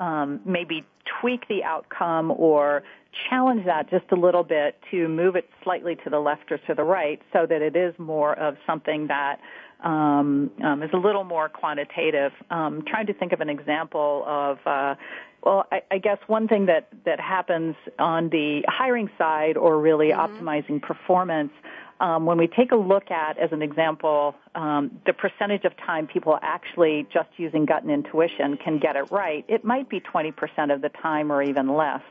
[0.00, 0.84] um, maybe
[1.20, 2.82] tweak the outcome or
[3.28, 6.74] challenge that just a little bit to move it slightly to the left or to
[6.74, 9.40] the right so that it is more of something that
[9.82, 12.32] um, um, is a little more quantitative.
[12.50, 14.96] Um, trying to think of an example of, uh,
[15.42, 20.08] well, I, I, guess one thing that, that happens on the hiring side or really
[20.08, 20.48] mm-hmm.
[20.48, 21.52] optimizing performance
[22.00, 26.06] um, when we take a look at, as an example, um, the percentage of time
[26.06, 30.72] people actually just using gut and intuition can get it right, it might be 20%
[30.72, 32.02] of the time or even less.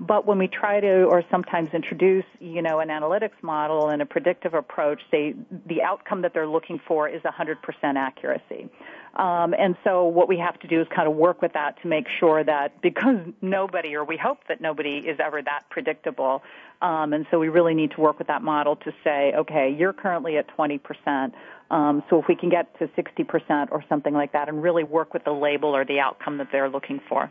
[0.00, 4.06] But when we try to, or sometimes introduce, you know, an analytics model and a
[4.06, 5.34] predictive approach, they,
[5.66, 7.56] the outcome that they're looking for is 100%
[7.96, 8.68] accuracy.
[9.16, 11.88] Um, and so what we have to do is kind of work with that to
[11.88, 16.42] make sure that because nobody, or we hope that nobody is ever that predictable,
[16.80, 19.92] um, and so we really need to work with that model to say, okay, you're
[19.92, 21.32] currently at 20%.
[21.70, 25.12] Um, so if we can get to 60% or something like that and really work
[25.12, 27.30] with the label or the outcome that they're looking for.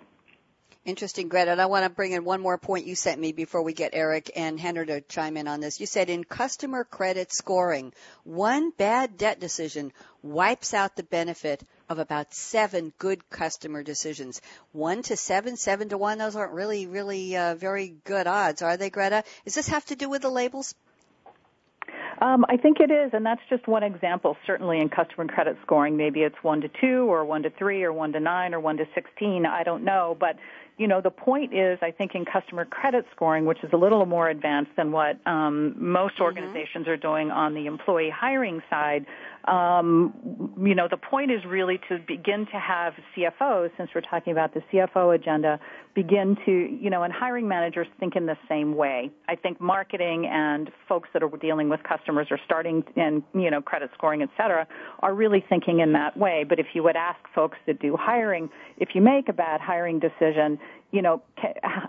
[0.88, 1.52] Interesting, Greta.
[1.52, 3.90] And I want to bring in one more point you sent me before we get
[3.92, 5.82] Eric and Henner to chime in on this.
[5.82, 7.92] You said in customer credit scoring,
[8.24, 9.92] one bad debt decision
[10.24, 14.42] wipes out the benefit of about seven good customer decisions.
[14.72, 18.78] One to seven, seven to one, those aren't really, really uh, very good odds, are
[18.78, 19.26] they, Greta?
[19.44, 20.74] Does this have to do with the labels?
[22.22, 24.38] Um, I think it is, and that's just one example.
[24.48, 27.92] Certainly in customer credit scoring, maybe it's one to two, or one to three, or
[27.92, 29.46] one to nine, or one to sixteen.
[29.46, 30.36] I don't know, but
[30.78, 34.06] you know, the point is, I think in customer credit scoring, which is a little
[34.06, 36.24] more advanced than what um, most mm-hmm.
[36.24, 36.92] organizations mm-hmm.
[36.92, 39.06] are doing on the employee hiring side,
[39.48, 44.34] um, you know, the point is really to begin to have CFOs, since we're talking
[44.34, 45.60] about the CFO agenda,
[45.96, 49.10] begin to, you know, and hiring managers think in the same way.
[49.30, 53.62] I think marketing and folks that are dealing with customers are starting in, you know,
[53.62, 54.68] credit scoring, et cetera,
[55.00, 56.44] are really thinking in that way.
[56.48, 60.00] But if you would ask folks that do hiring, if you make a bad hiring
[60.00, 60.60] decision,
[60.92, 61.22] you know,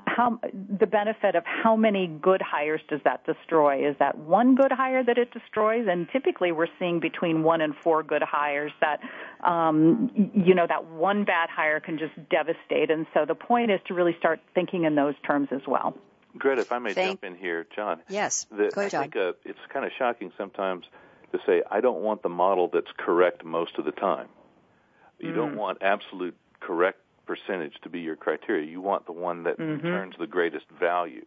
[0.06, 3.88] how the benefit of how many good hires does that destroy?
[3.88, 5.86] Is that one good hire that it destroys?
[5.88, 9.00] And typically, we're seeing between one and four good hires that,
[9.48, 12.90] um, you know, that one bad hire can just devastate.
[12.90, 15.96] And so the point is to really start thinking in those terms as well.
[16.36, 18.00] Greta, if I may Thank- jump in here, John.
[18.08, 18.46] Yes.
[18.50, 19.00] The, Go ahead, John.
[19.00, 20.84] I think uh, it's kind of shocking sometimes
[21.32, 24.28] to say, I don't want the model that's correct most of the time.
[25.20, 25.36] You mm.
[25.36, 28.66] don't want absolute correct percentage to be your criteria.
[28.66, 29.86] You want the one that mm-hmm.
[29.86, 31.26] returns the greatest value.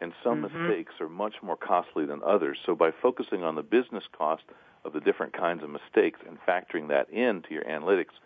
[0.00, 0.68] And some mm-hmm.
[0.68, 2.58] mistakes are much more costly than others.
[2.66, 4.42] So by focusing on the business cost
[4.84, 8.16] of the different kinds of mistakes and factoring that into your analytics,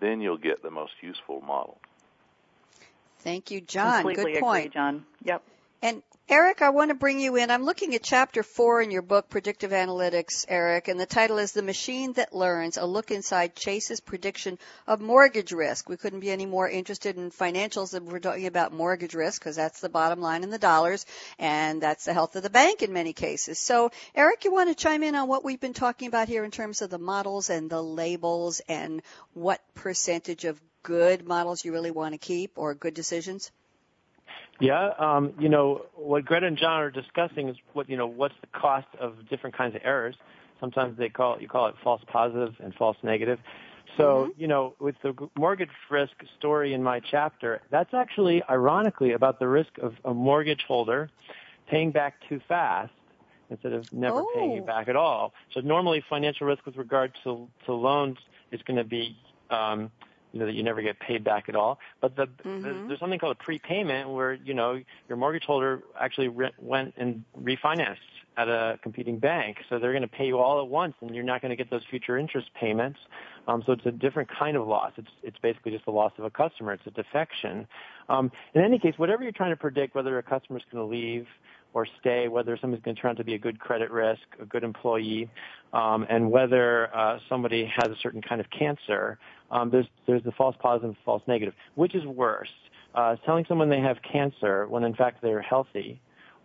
[0.00, 1.78] then you'll get the most useful model.
[3.18, 4.02] Thank you, John.
[4.02, 5.04] Completely Good point, agree, John.
[5.24, 5.42] Yep.
[5.82, 7.50] And Eric, I want to bring you in.
[7.50, 11.52] I'm looking at chapter four in your book, Predictive Analytics, Eric, and the title is
[11.52, 15.88] The Machine That Learns, a look inside Chase's prediction of mortgage risk.
[15.88, 19.56] We couldn't be any more interested in financials than we're talking about mortgage risk because
[19.56, 21.06] that's the bottom line in the dollars
[21.38, 23.58] and that's the health of the bank in many cases.
[23.58, 26.50] So, Eric, you want to chime in on what we've been talking about here in
[26.50, 29.00] terms of the models and the labels and
[29.32, 33.50] what percentage of good models you really want to keep or good decisions?
[34.60, 38.34] Yeah, um, you know what Greta and John are discussing is what you know what's
[38.40, 40.16] the cost of different kinds of errors.
[40.60, 43.38] Sometimes they call it, you call it false positive and false negative.
[43.96, 44.40] So mm-hmm.
[44.40, 49.48] you know with the mortgage risk story in my chapter, that's actually ironically about the
[49.48, 51.10] risk of a mortgage holder
[51.68, 52.92] paying back too fast
[53.48, 54.30] instead of never oh.
[54.34, 55.32] paying you back at all.
[55.54, 58.18] So normally financial risk with regard to to loans
[58.52, 59.16] is going to be
[59.50, 59.90] um,
[60.32, 61.78] you know that you never get paid back at all.
[62.00, 62.62] But the, mm-hmm.
[62.62, 66.94] the there's something called a prepayment where you know your mortgage holder actually re- went
[66.96, 67.96] and refinanced
[68.36, 71.24] at a competing bank, so they're going to pay you all at once, and you're
[71.24, 72.98] not going to get those future interest payments.
[73.48, 74.92] Um, so it's a different kind of loss.
[74.96, 76.72] It's it's basically just the loss of a customer.
[76.72, 77.66] It's a defection.
[78.08, 80.90] Um, in any case, whatever you're trying to predict, whether a customer is going to
[80.90, 81.26] leave
[81.72, 84.44] or stay, whether somebody's going to turn out to be a good credit risk, a
[84.44, 85.28] good employee,
[85.72, 89.18] um, and whether uh, somebody has a certain kind of cancer.
[89.50, 91.54] Um, there's there's the false positive and false negative.
[91.74, 92.48] Which is worse?
[92.94, 96.00] Uh, telling someone they have cancer when in fact they're healthy,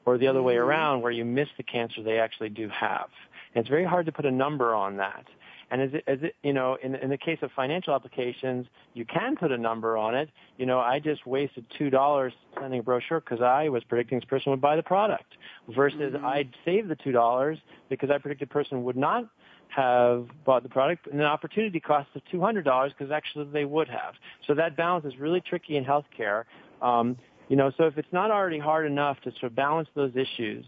[0.06, 0.64] or the other way mm-hmm.
[0.64, 3.10] around where you miss the cancer they actually do have.
[3.54, 5.26] And it's very hard to put a number on that.
[5.72, 9.06] And as it, as it, you know, in, in the case of financial applications, you
[9.06, 10.30] can put a number on it.
[10.58, 14.26] You know, I just wasted two dollars sending a brochure because I was predicting this
[14.26, 15.34] person would buy the product,
[15.76, 16.26] versus mm-hmm.
[16.26, 17.58] I'd save the two dollars
[17.90, 19.28] because I predicted the person would not
[19.70, 23.66] have bought the product, and an opportunity cost of two hundred dollars because actually they
[23.66, 24.14] would have.
[24.48, 26.44] So that balance is really tricky in healthcare.
[26.82, 27.18] Um,
[27.50, 30.66] you know, so if it's not already hard enough to sort of balance those issues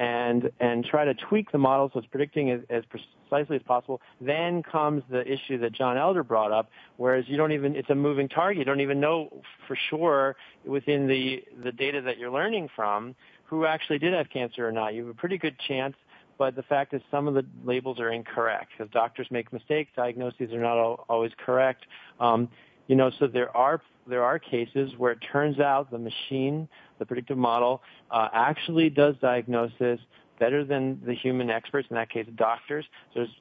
[0.00, 4.00] and and try to tweak the model so it's predicting as, as precisely as possible.
[4.20, 7.94] Then comes the issue that John Elder brought up, whereas you don't even it's a
[7.94, 8.58] moving target.
[8.58, 13.66] You don't even know for sure within the the data that you're learning from who
[13.66, 14.94] actually did have cancer or not.
[14.94, 15.94] You have a pretty good chance.
[16.38, 19.90] But the fact is, some of the labels are incorrect because doctors make mistakes.
[19.94, 20.78] Diagnoses are not
[21.10, 21.84] always correct.
[22.18, 22.48] Um,
[22.86, 26.68] you know, so there are there are cases where it turns out the machine,
[26.98, 30.00] the predictive model, uh, actually does diagnosis
[30.38, 32.84] better than the human experts, in that case, doctors.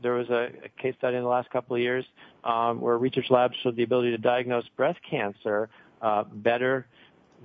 [0.04, 2.06] There was a, a, case study in the last couple of years
[2.44, 5.70] um, where research labs showed the ability to diagnose breast cancer
[6.02, 6.86] uh, better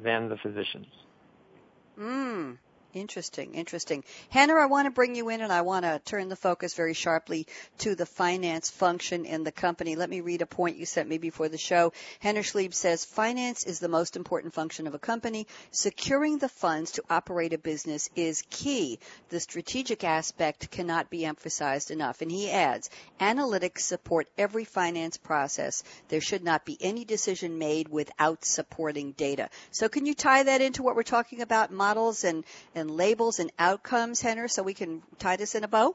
[0.02, 0.86] than the physicians.
[1.98, 2.58] Mm.
[2.94, 4.04] Interesting, interesting.
[4.28, 6.94] Henner, I want to bring you in and I want to turn the focus very
[6.94, 9.96] sharply to the finance function in the company.
[9.96, 11.92] Let me read a point you sent me before the show.
[12.20, 15.48] Henner Schliebs says, finance is the most important function of a company.
[15.72, 19.00] Securing the funds to operate a business is key.
[19.30, 22.22] The strategic aspect cannot be emphasized enough.
[22.22, 25.82] And he adds, analytics support every finance process.
[26.08, 29.50] There should not be any decision made without supporting data.
[29.72, 33.38] So can you tie that into what we're talking about, models and, and and labels
[33.38, 35.94] and outcomes, Henner, so we can tie this in a bow?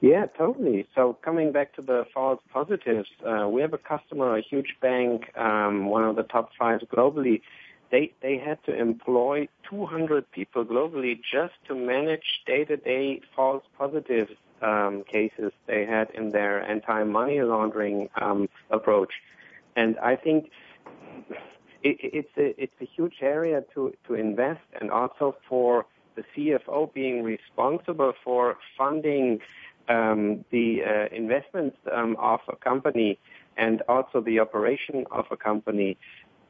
[0.00, 0.86] Yeah, totally.
[0.96, 5.34] So coming back to the false positives, uh, we have a customer, a huge bank,
[5.38, 7.40] um, one of the top five globally.
[7.92, 14.28] They they had to employ 200 people globally just to manage day-to-day false positive
[14.60, 19.12] um, cases they had in their anti-money laundering um, approach.
[19.76, 20.50] And I think
[21.82, 26.92] it, it's a it's a huge area to to invest, and also for the CFO
[26.92, 29.40] being responsible for funding
[29.88, 33.18] um, the uh, investments um, of a company
[33.56, 35.96] and also the operation of a company.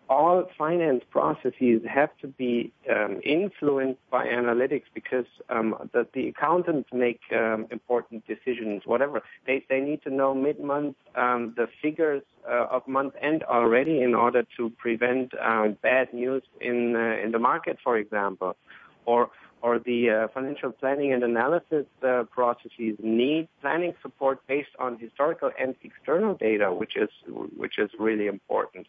[0.09, 6.89] all finance processes have to be um, influenced by analytics because um, the, the, accountants
[6.93, 8.83] make um, important decisions.
[8.85, 13.43] Whatever they they need to know mid month um, the figures uh, of month end
[13.45, 18.57] already in order to prevent uh, bad news in uh, in the market, for example,
[19.07, 19.31] or
[19.63, 25.51] or the uh, financial planning and analysis uh, processes need planning support based on historical
[25.59, 27.11] and external data, which is
[27.57, 28.87] which is really important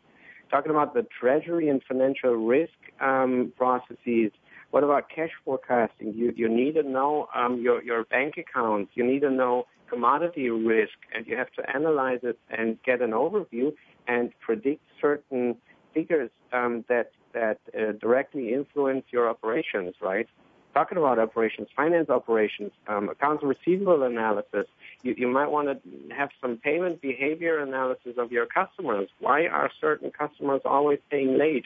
[0.53, 4.31] talking about the treasury and financial risk um, processes.
[4.69, 6.13] What about cash forecasting?
[6.13, 8.91] You you need to know um, your your bank accounts.
[8.93, 13.11] You need to know commodity risk, and you have to analyze it and get an
[13.11, 13.73] overview
[14.07, 15.55] and predict certain
[15.93, 19.95] figures um, that that uh, directly influence your operations.
[20.01, 20.27] Right?
[20.73, 24.65] Talking about operations, finance operations, um, accounts receivable analysis.
[25.01, 29.09] You, you might want to have some payment behavior analysis of your customers.
[29.19, 31.65] Why are certain customers always paying late?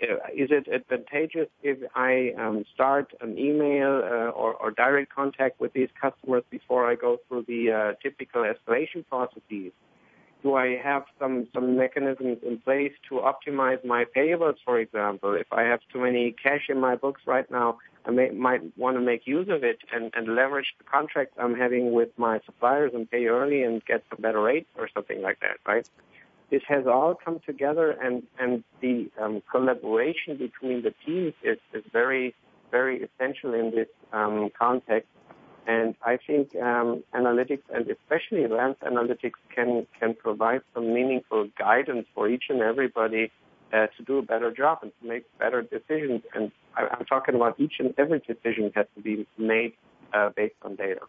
[0.00, 5.60] Uh, is it advantageous if I um, start an email uh, or, or, direct contact
[5.60, 9.72] with these customers before I go through the uh, typical escalation processes?
[10.42, 15.34] Do I have some, some mechanisms in place to optimize my payables, for example?
[15.34, 18.96] If I have too many cash in my books right now, I may, might want
[18.96, 22.92] to make use of it and, and leverage the contracts I'm having with my suppliers
[22.94, 25.88] and pay early and get a better rate or something like that, right?
[26.50, 31.84] This has all come together and, and the um, collaboration between the teams is, is
[31.92, 32.34] very,
[32.70, 35.08] very essential in this um, context.
[35.68, 42.06] And I think um, analytics and especially advanced analytics can, can provide some meaningful guidance
[42.14, 43.30] for each and everybody
[43.70, 46.22] uh, to do a better job and to make better decisions.
[46.34, 49.74] And I, am talking about each and every decision has to be made
[50.14, 51.02] uh, based on data.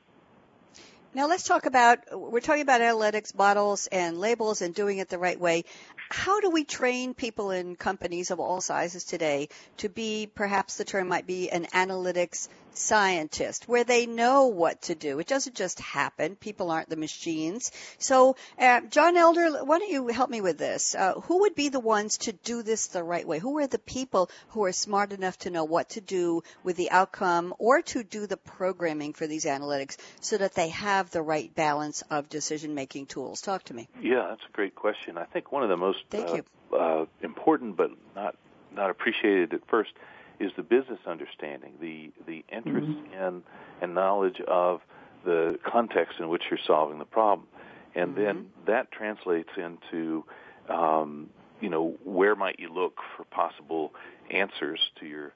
[1.11, 5.17] Now let's talk about, we're talking about analytics models and labels and doing it the
[5.17, 5.63] right way.
[6.09, 10.85] How do we train people in companies of all sizes today to be, perhaps the
[10.85, 12.47] term might be an analytics
[12.79, 15.19] scientist, where they know what to do?
[15.19, 16.35] It doesn't just happen.
[16.35, 17.71] People aren't the machines.
[17.97, 20.95] So, uh, John Elder, why don't you help me with this?
[20.95, 23.39] Uh, who would be the ones to do this the right way?
[23.39, 26.91] Who are the people who are smart enough to know what to do with the
[26.91, 31.53] outcome or to do the programming for these analytics so that they have the right
[31.53, 33.41] balance of decision making tools?
[33.41, 33.87] Talk to me.
[34.01, 35.17] Yeah, that's a great question.
[35.17, 36.43] I think one of the most Thank uh, you.
[36.71, 38.35] Uh, important but not
[38.75, 39.91] not appreciated at first
[40.39, 43.13] is the business understanding, the the interest mm-hmm.
[43.13, 43.43] in
[43.81, 44.81] and knowledge of
[45.25, 47.47] the context in which you're solving the problem,
[47.95, 48.23] and mm-hmm.
[48.23, 50.23] then that translates into
[50.69, 51.29] um,
[51.61, 53.93] you know where might you look for possible
[54.31, 55.33] answers to your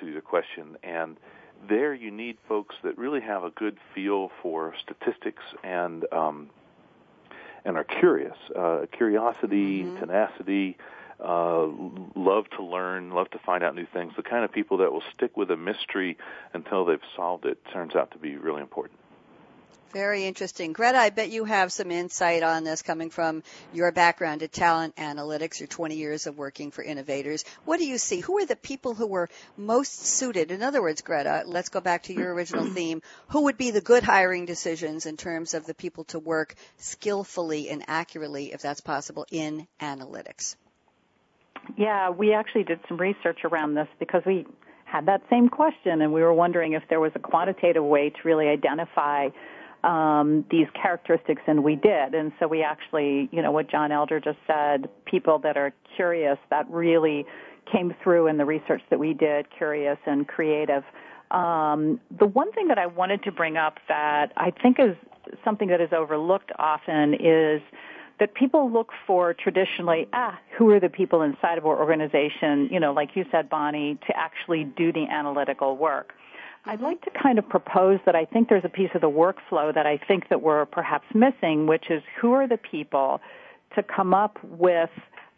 [0.00, 1.16] to your question and
[1.68, 6.48] there you need folks that really have a good feel for statistics and um,
[7.64, 9.98] and are curious, uh, curiosity, mm-hmm.
[9.98, 10.76] tenacity,
[11.22, 11.66] uh,
[12.14, 14.12] love to learn, love to find out new things.
[14.16, 16.16] The kind of people that will stick with a mystery
[16.54, 18.98] until they've solved it turns out to be really important.
[19.92, 20.74] Very interesting.
[20.74, 23.42] Greta, I bet you have some insight on this coming from
[23.72, 27.46] your background at talent analytics, your 20 years of working for innovators.
[27.64, 28.20] What do you see?
[28.20, 30.50] Who are the people who were most suited?
[30.50, 33.00] In other words, Greta, let's go back to your original theme.
[33.28, 37.70] Who would be the good hiring decisions in terms of the people to work skillfully
[37.70, 40.56] and accurately, if that's possible, in analytics?
[41.76, 44.46] Yeah, we actually did some research around this because we
[44.84, 48.18] had that same question and we were wondering if there was a quantitative way to
[48.24, 49.28] really identify
[49.84, 52.14] um, these characteristics, and we did.
[52.14, 56.38] And so we actually, you know, what John Elder just said, people that are curious,
[56.50, 57.24] that really
[57.72, 60.82] came through in the research that we did, curious and creative.
[61.30, 64.96] Um, the one thing that I wanted to bring up that I think is
[65.44, 67.60] something that is overlooked often is
[68.20, 72.80] that people look for traditionally, ah, who are the people inside of our organization, you
[72.80, 76.12] know, like you said, Bonnie, to actually do the analytical work.
[76.64, 76.84] I'd mm-hmm.
[76.84, 79.86] like to kind of propose that I think there's a piece of the workflow that
[79.86, 83.20] I think that we're perhaps missing, which is who are the people
[83.74, 84.90] to come up with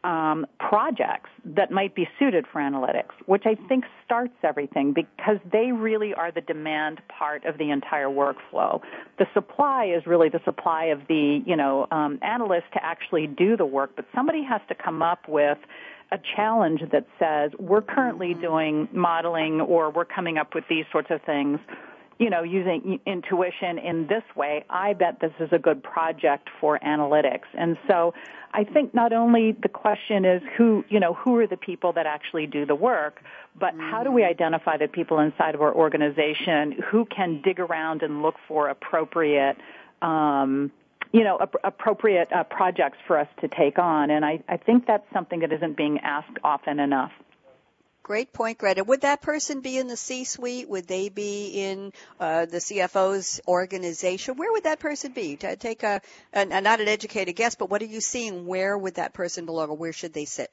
[0.04, 5.72] um, projects that might be suited for analytics, which I think starts everything because they
[5.72, 8.80] really are the demand part of the entire workflow.
[9.18, 13.56] The supply is really the supply of the you know um, analyst to actually do
[13.56, 15.58] the work, but somebody has to come up with
[16.12, 18.40] a challenge that says we're currently mm-hmm.
[18.40, 21.60] doing modeling or we're coming up with these sorts of things
[22.20, 26.78] you know, using intuition in this way, I bet this is a good project for
[26.80, 27.46] analytics.
[27.54, 28.12] And so
[28.52, 32.04] I think not only the question is who, you know, who are the people that
[32.04, 33.22] actually do the work,
[33.58, 38.02] but how do we identify the people inside of our organization who can dig around
[38.02, 39.56] and look for appropriate
[40.02, 40.70] um,
[41.12, 44.10] you know, ap- appropriate uh, projects for us to take on.
[44.10, 47.10] And I, I think that's something that isn't being asked often enough.
[48.10, 48.82] Great point, Greta.
[48.82, 50.68] Would that person be in the C-suite?
[50.68, 54.34] Would they be in uh, the CFO's organization?
[54.34, 55.36] Where would that person be?
[55.36, 56.00] To take a,
[56.32, 58.46] a, not an educated guess, but what are you seeing?
[58.46, 60.50] Where would that person belong, or where should they sit?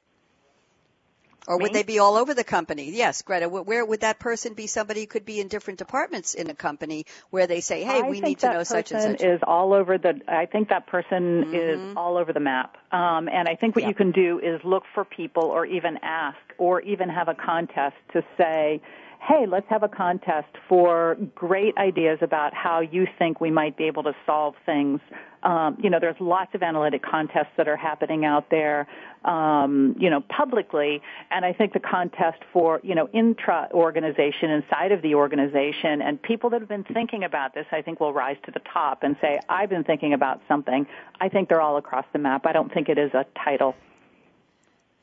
[1.47, 1.79] Or would Me?
[1.79, 2.91] they be all over the company?
[2.91, 3.47] Yes, Greta.
[3.47, 4.67] Where would that person be?
[4.67, 8.09] Somebody who could be in different departments in a company where they say, "Hey, I
[8.09, 10.19] we need to know such and person such." Is all over the.
[10.27, 11.53] I think that person Mhm.
[11.53, 12.77] is all over the map.
[12.91, 13.89] Um, and I think what Yeah.
[13.89, 17.95] you can do is look for people, or even ask, or even have a contest
[18.11, 18.81] to say,
[19.21, 23.85] "Hey, let's have a contest for great ideas about how you think we might be
[23.85, 24.99] able to solve things."
[25.47, 28.85] Um, you know, there's lots of analytic contests that are happening out there,
[29.23, 35.01] um, you know, publicly, and I think the contest for, you know, intra-organization, inside of
[35.01, 38.51] the organization, and people that have been thinking about this, I think will rise to
[38.51, 40.85] the top and say, I've been thinking about something.
[41.21, 42.45] I think they're all across the map.
[42.45, 43.73] I don't think it is a title.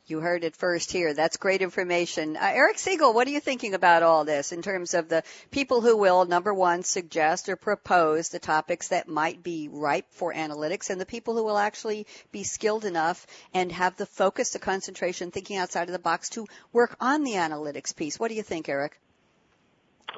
[0.07, 1.14] You heard it first here.
[1.14, 2.36] That's great information.
[2.36, 5.80] Uh, Eric Siegel, what are you thinking about all this in terms of the people
[5.80, 10.90] who will, number one, suggest or propose the topics that might be ripe for analytics
[10.90, 15.30] and the people who will actually be skilled enough and have the focus, the concentration,
[15.30, 18.20] thinking outside of the box to work on the analytics piece?
[18.20, 19.00] What do you think, Eric?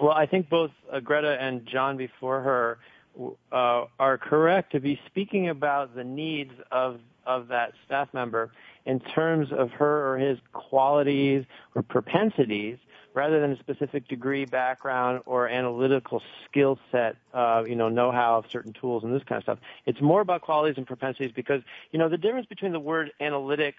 [0.03, 2.79] Well, I think both uh, Greta and John before her
[3.53, 8.53] uh, are correct to be speaking about the needs of of that staff member
[8.87, 12.79] in terms of her or his qualities or propensities
[13.15, 18.45] rather than a specific degree background or analytical skill set, uh, you know, know-how of
[18.53, 19.59] certain tools and this kind of stuff.
[19.87, 21.63] It's more about qualities and propensities because,
[21.93, 23.75] you know, the difference between the word analytics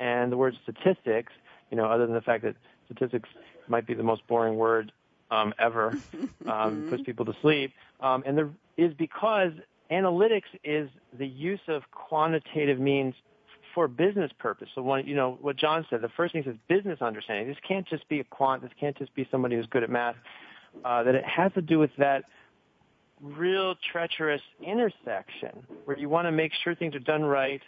[0.00, 1.32] and the word statistics,
[1.70, 3.28] you know, other than the fact that statistics
[3.68, 4.92] might be the most boring word
[5.30, 5.96] um, ever,
[6.46, 9.52] um, puts people to sleep, um, and there is because
[9.90, 13.14] analytics is the use of quantitative means
[13.74, 14.68] for business purpose.
[14.74, 17.48] So one, you know, what John said, the first thing is business understanding.
[17.48, 18.62] This can't just be a quant.
[18.62, 20.16] This can't just be somebody who's good at math.
[20.84, 22.24] Uh, that it has to do with that
[23.20, 27.62] real treacherous intersection where you want to make sure things are done right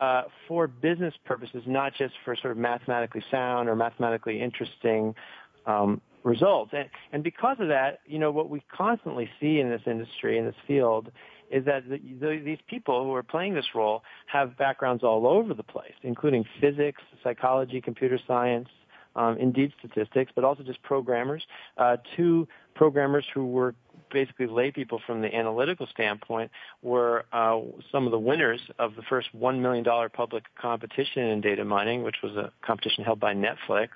[0.00, 5.14] uh, for business purposes, not just for sort of mathematically sound or mathematically interesting
[5.66, 6.72] um, results.
[6.74, 10.44] And, and because of that, you know, what we constantly see in this industry, in
[10.44, 11.10] this field,
[11.50, 15.52] is that the, the, these people who are playing this role have backgrounds all over
[15.52, 18.68] the place, including physics, psychology, computer science,
[19.16, 21.42] um, indeed statistics, but also just programmers.
[21.76, 23.74] Uh, two programmers who were
[24.12, 26.50] basically lay people from the analytical standpoint
[26.82, 27.60] were uh,
[27.92, 32.16] some of the winners of the first $1 million public competition in data mining, which
[32.22, 33.88] was a competition held by Netflix.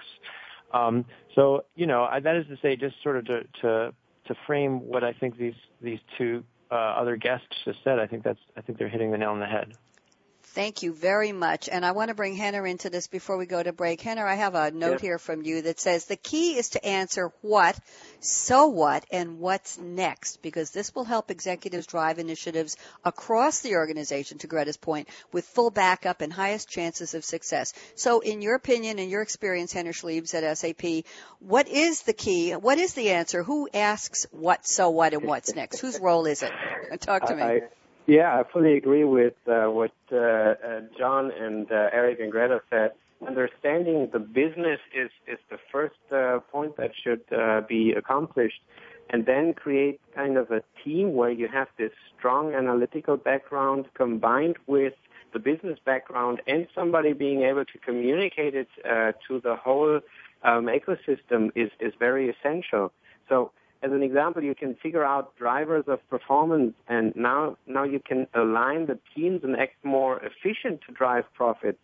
[0.72, 3.94] Um, so, you know, I, that is to say, just sort of to, to,
[4.26, 8.24] to frame what I think these, these two Uh, other guests just said, I think
[8.24, 9.74] that's, I think they're hitting the nail on the head.
[10.54, 11.68] Thank you very much.
[11.68, 14.00] And I want to bring Henner into this before we go to break.
[14.00, 15.00] Henner, I have a note Yep.
[15.00, 17.76] here from you that says the key is to answer what,
[18.20, 24.38] so what, and what's next, because this will help executives drive initiatives across the organization,
[24.38, 27.72] to Greta's point, with full backup and highest chances of success.
[27.96, 31.04] So in your opinion and your experience, Henner Schliebs at SAP,
[31.40, 32.52] what is the key?
[32.52, 33.42] What is the answer?
[33.42, 35.80] Who asks what, so what, and what's next?
[35.80, 36.52] Whose role is it?
[37.00, 37.42] Talk to me.
[37.42, 37.60] I,
[38.06, 40.54] yeah, I fully agree with uh, what uh, uh,
[40.98, 42.92] John and uh, Eric and Greta said.
[43.26, 48.60] Understanding the business is is the first uh, point that should uh, be accomplished,
[49.08, 54.56] and then create kind of a team where you have this strong analytical background combined
[54.66, 54.92] with
[55.32, 58.68] the business background and somebody being able to communicate it
[59.26, 60.00] to the whole
[60.42, 62.92] um, ecosystem is is very essential.
[63.28, 63.52] So
[63.84, 68.26] as an example, you can figure out drivers of performance, and now now you can
[68.34, 71.78] align the teams and act more efficient to drive profits.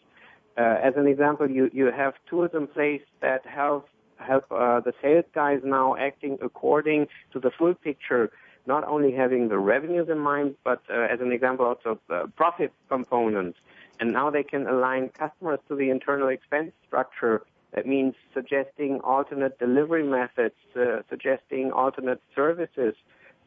[0.57, 3.87] Uh, as an example, you you have tools in place that help
[4.17, 8.31] help uh, the sales guys now acting according to the full picture,
[8.67, 12.73] not only having the revenues in mind, but uh, as an example also the profit
[12.89, 13.59] components.
[13.99, 17.43] And now they can align customers to the internal expense structure
[17.75, 22.95] that means suggesting alternate delivery methods, uh, suggesting alternate services.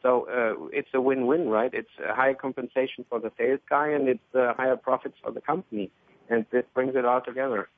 [0.02, 1.72] So uh, it's a win-win, right?
[1.72, 5.40] It's a higher compensation for the sales guy, and it's uh, higher profits for the
[5.40, 5.90] company,
[6.28, 7.68] and this brings it all together.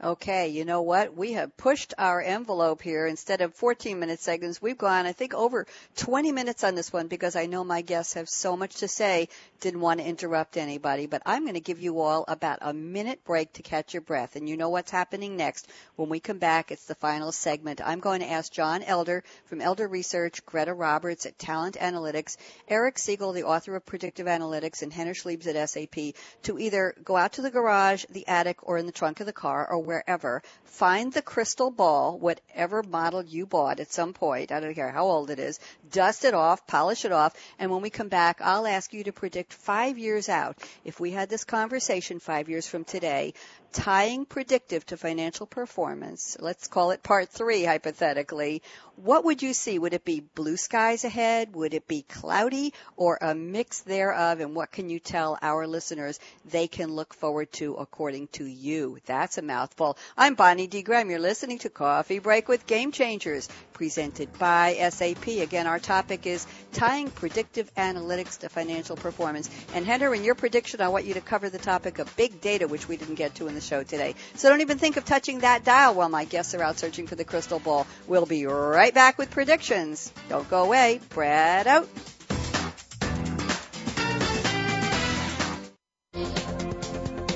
[0.00, 1.16] Okay, you know what?
[1.16, 3.08] We have pushed our envelope here.
[3.08, 7.08] Instead of 14 minute segments, we've gone, I think, over 20 minutes on this one
[7.08, 9.28] because I know my guests have so much to say.
[9.60, 13.24] Didn't want to interrupt anybody, but I'm going to give you all about a minute
[13.24, 14.36] break to catch your breath.
[14.36, 15.66] And you know what's happening next.
[15.96, 17.80] When we come back, it's the final segment.
[17.84, 22.36] I'm going to ask John Elder from Elder Research, Greta Roberts at Talent Analytics,
[22.68, 27.16] Eric Siegel, the author of Predictive Analytics, and Henner Schliebs at SAP to either go
[27.16, 30.42] out to the garage, the attic, or in the trunk of the car, or wherever,
[30.64, 35.06] find the crystal ball, whatever model you bought at some point, I don't care how
[35.06, 35.58] old it is,
[35.90, 39.12] dust it off, polish it off, and when we come back, I'll ask you to
[39.12, 43.34] predict five years out, if we had this conversation five years from today,
[43.72, 48.62] tying predictive to financial performance, let's call it part three hypothetically,
[48.96, 49.78] what would you see?
[49.78, 51.54] Would it be blue skies ahead?
[51.54, 54.40] Would it be cloudy or a mix thereof?
[54.40, 58.98] And what can you tell our listeners they can look forward to according to you?
[59.06, 59.96] That's a mouthful.
[60.16, 60.82] I'm Bonnie D.
[60.82, 61.10] Graham.
[61.10, 65.28] You're listening to Coffee Break with Game Changers, presented by SAP.
[65.28, 69.48] Again, our topic is tying predictive analytics to financial performance.
[69.72, 72.66] And Henner, in your prediction, I want you to cover the topic of big data,
[72.66, 74.16] which we didn't get to in the show today.
[74.34, 77.14] So don't even think of touching that dial while my guests are out searching for
[77.14, 77.86] the crystal ball.
[78.08, 80.12] We'll be right back with predictions.
[80.28, 81.00] Don't go away.
[81.10, 81.88] Brad out.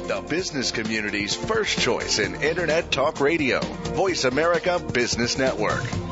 [0.09, 3.61] The business community's first choice in Internet Talk Radio.
[3.61, 6.12] Voice America Business Network.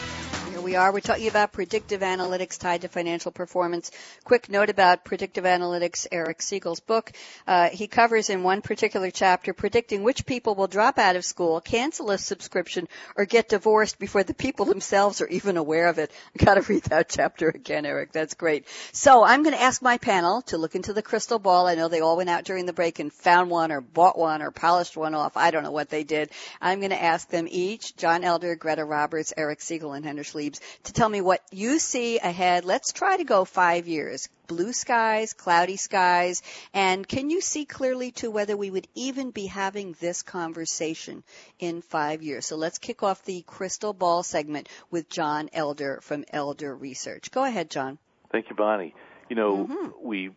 [0.71, 0.93] we are.
[0.93, 3.91] We're talking about predictive analytics tied to financial performance.
[4.23, 7.11] Quick note about predictive analytics, Eric Siegel's book.
[7.45, 11.59] Uh, he covers in one particular chapter predicting which people will drop out of school,
[11.59, 16.09] cancel a subscription, or get divorced before the people themselves are even aware of it.
[16.39, 18.13] I gotta read that chapter again, Eric.
[18.13, 18.65] That's great.
[18.93, 21.67] So I'm gonna ask my panel to look into the crystal ball.
[21.67, 24.41] I know they all went out during the break and found one or bought one
[24.41, 25.35] or polished one off.
[25.35, 26.29] I don't know what they did.
[26.61, 30.93] I'm gonna ask them each, John Elder, Greta Roberts, Eric Siegel, and Henner Schliebs, to
[30.93, 32.65] tell me what you see ahead.
[32.65, 34.29] Let's try to go five years.
[34.47, 36.41] Blue skies, cloudy skies,
[36.73, 41.23] and can you see clearly to whether we would even be having this conversation
[41.59, 42.47] in five years?
[42.47, 47.31] So let's kick off the crystal ball segment with John Elder from Elder Research.
[47.31, 47.97] Go ahead, John.
[48.31, 48.93] Thank you, Bonnie.
[49.29, 49.87] You know, mm-hmm.
[50.03, 50.31] we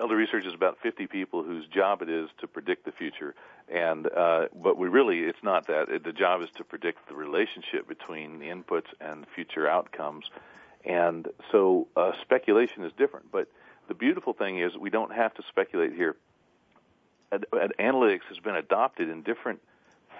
[0.00, 3.34] Elder Research is about 50 people whose job it is to predict the future.
[3.68, 5.88] And uh, but we really it's not that.
[6.04, 10.26] The job is to predict the relationship between the inputs and future outcomes.
[10.84, 13.32] And so uh, speculation is different.
[13.32, 13.48] But
[13.88, 16.16] the beautiful thing is we don't have to speculate here.
[17.32, 19.60] Ad- ad- analytics has been adopted in different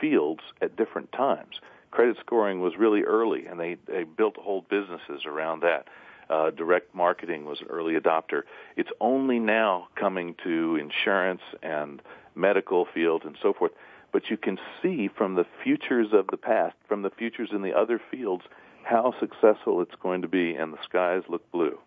[0.01, 1.61] fields at different times.
[1.91, 5.87] Credit scoring was really early and they, they built whole businesses around that
[6.29, 8.43] uh, direct marketing was an early adopter.
[8.77, 12.03] It's only now coming to insurance and
[12.35, 13.73] medical field and so forth.
[14.13, 17.77] But you can see from the futures of the past, from the futures in the
[17.77, 18.45] other fields,
[18.83, 21.79] how successful it's going to be, and the skies look blue.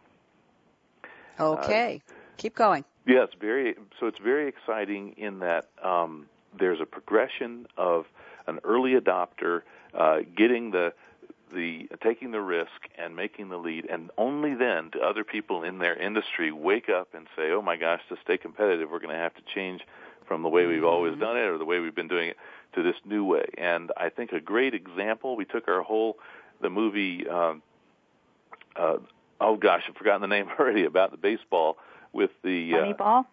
[1.39, 2.83] Okay, uh, keep going.
[3.07, 4.07] Yeah, very so.
[4.07, 6.27] It's very exciting in that um,
[6.57, 8.05] there's a progression of
[8.47, 9.61] an early adopter
[9.93, 10.93] uh, getting the
[11.53, 15.79] the taking the risk and making the lead, and only then do other people in
[15.79, 19.21] their industry wake up and say, "Oh my gosh, to stay competitive, we're going to
[19.21, 19.81] have to change
[20.29, 21.21] from the way we've always mm-hmm.
[21.21, 22.37] done it or the way we've been doing it
[22.75, 23.45] to this new way.
[23.57, 26.19] And I think a great example, we took our whole,
[26.61, 27.61] the movie, um,
[28.75, 28.97] uh,
[29.41, 31.77] oh gosh, I've forgotten the name already, about the baseball
[32.13, 32.73] with the.
[32.73, 33.25] Uh, Moneyball?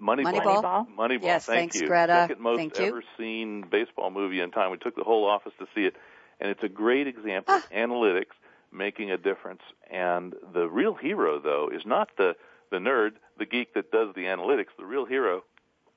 [0.00, 0.42] Moneyball.
[0.42, 0.86] Moneyball.
[0.94, 1.22] Moneyball.
[1.22, 1.86] Yes, Thank thanks, you.
[1.86, 2.26] Greta.
[2.28, 2.86] Second most Thank you.
[2.86, 4.70] ever seen baseball movie in time.
[4.70, 5.96] We took the whole office to see it,
[6.40, 7.58] and it's a great example Ah.
[7.58, 8.34] of analytics
[8.72, 9.62] making a difference.
[9.90, 12.36] And the real hero, though, is not the
[12.70, 14.74] the nerd, the geek that does the analytics.
[14.76, 15.44] The real hero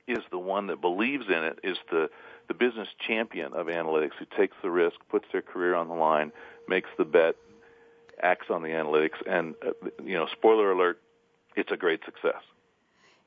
[0.07, 1.59] is the one that believes in it.
[1.63, 2.09] Is the
[2.47, 6.31] the business champion of analytics who takes the risk, puts their career on the line,
[6.67, 7.35] makes the bet,
[8.21, 9.71] acts on the analytics, and uh,
[10.03, 10.99] you know, spoiler alert,
[11.55, 12.41] it's a great success.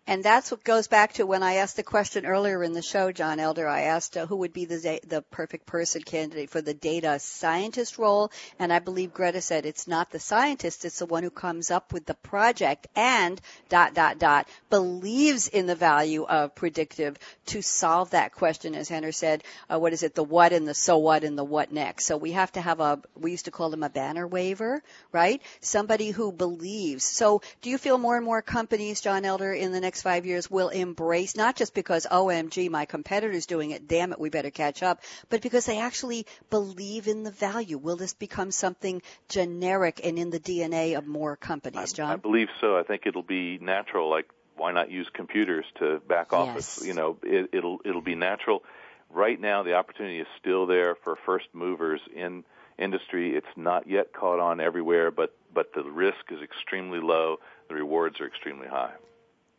[0.05, 3.13] And that's what goes back to when I asked the question earlier in the show,
[3.13, 3.69] John Elder.
[3.69, 7.99] I asked uh, who would be the the perfect person candidate for the data scientist
[7.99, 11.71] role, and I believe Greta said it's not the scientist; it's the one who comes
[11.71, 17.63] up with the project and dot dot dot believes in the value of predictive to
[17.63, 18.75] solve that question.
[18.75, 20.17] As Henner said, uh, what is it?
[20.17, 22.07] The what and the so what and the what next.
[22.07, 24.83] So we have to have a we used to call them a banner waver,
[25.13, 25.41] right?
[25.61, 27.05] Somebody who believes.
[27.05, 30.51] So do you feel more and more companies, John Elder, in the next five years
[30.51, 34.83] will embrace not just because OMG, my competitor's doing it, damn it, we better catch
[34.83, 37.77] up, but because they actually believe in the value?
[37.77, 42.07] Will this become something generic and in the DNA of more companies, John?
[42.07, 42.21] I John?
[42.21, 42.79] believe so.
[42.79, 44.09] I think it'll be natural.
[44.09, 46.79] Like, why not use computers to back office?
[46.79, 46.87] Yes.
[46.87, 48.63] You know, it, it'll it'll be natural.
[49.11, 52.45] Right now, the opportunity is still there for first movers in
[52.79, 53.37] industry.
[53.37, 57.39] It's not yet caught on everywhere, but but the risk is extremely low.
[57.69, 58.93] The rewards are extremely high.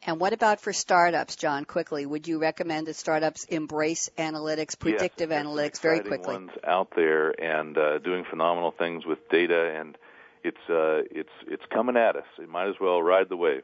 [0.06, 1.64] And what about for startups, John?
[1.64, 6.36] Quickly, would you recommend that startups embrace analytics, predictive yes, analytics, very quickly?
[6.36, 9.98] Ones out there and uh, doing phenomenal things with data, and
[10.44, 12.26] it's uh, it's it's coming at us.
[12.38, 13.64] It might as well ride the wave.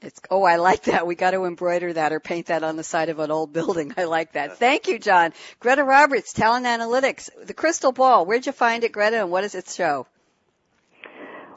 [0.00, 1.06] It's, oh, I like that.
[1.06, 3.94] We got to embroider that or paint that on the side of an old building.
[3.96, 4.58] I like that.
[4.58, 5.32] Thank you, John.
[5.60, 7.30] Greta Roberts, Talent Analytics.
[7.46, 8.26] The crystal ball.
[8.26, 10.06] Where'd you find it, Greta, and what does it show?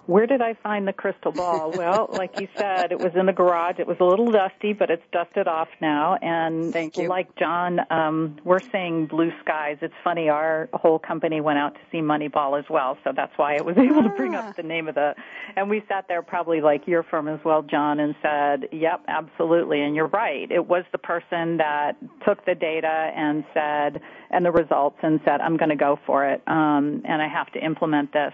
[0.07, 1.71] Where did I find the crystal ball?
[1.77, 3.75] well, like you said, it was in the garage.
[3.77, 6.15] It was a little dusty, but it's dusted off now.
[6.21, 7.07] And Thank you.
[7.09, 9.77] like John, um, we're seeing blue skies.
[9.81, 13.55] It's funny, our whole company went out to see Moneyball as well, so that's why
[13.55, 14.47] it was able to bring Ah.
[14.49, 15.13] up the name of the.
[15.57, 19.81] And we sat there probably like your firm as well, John, and said, "Yep, absolutely."
[19.81, 20.49] And you're right.
[20.49, 24.01] It was the person that took the data and said,
[24.31, 27.51] and the results, and said, "I'm going to go for it, um, and I have
[27.51, 28.33] to implement this."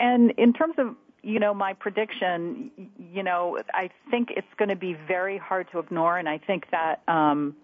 [0.00, 4.76] And in terms of you know my prediction, you know I think it's going to
[4.76, 7.56] be very hard to ignore, and I think that um,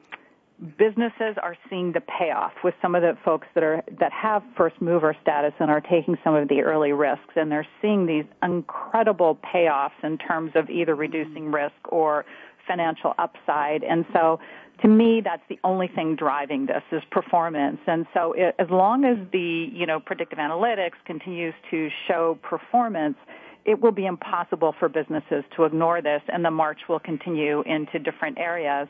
[0.79, 4.81] businesses are seeing the payoff with some of the folks that are that have first
[4.81, 9.39] mover status and are taking some of the early risks, and they're seeing these incredible
[9.55, 12.25] payoffs in terms of either reducing risk or
[12.67, 14.39] financial upside, and so
[14.83, 17.79] to me, that's the only thing driving this is performance.
[17.87, 23.17] And so it, as long as the, you know, predictive analytics continues to show performance,
[23.65, 27.99] it will be impossible for businesses to ignore this and the march will continue into
[27.99, 28.89] different areas.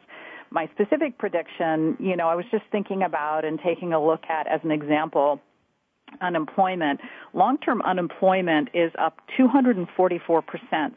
[0.50, 4.46] My specific prediction, you know, I was just thinking about and taking a look at
[4.46, 5.40] as an example
[6.20, 7.00] unemployment.
[7.32, 9.84] Long-term unemployment is up 244%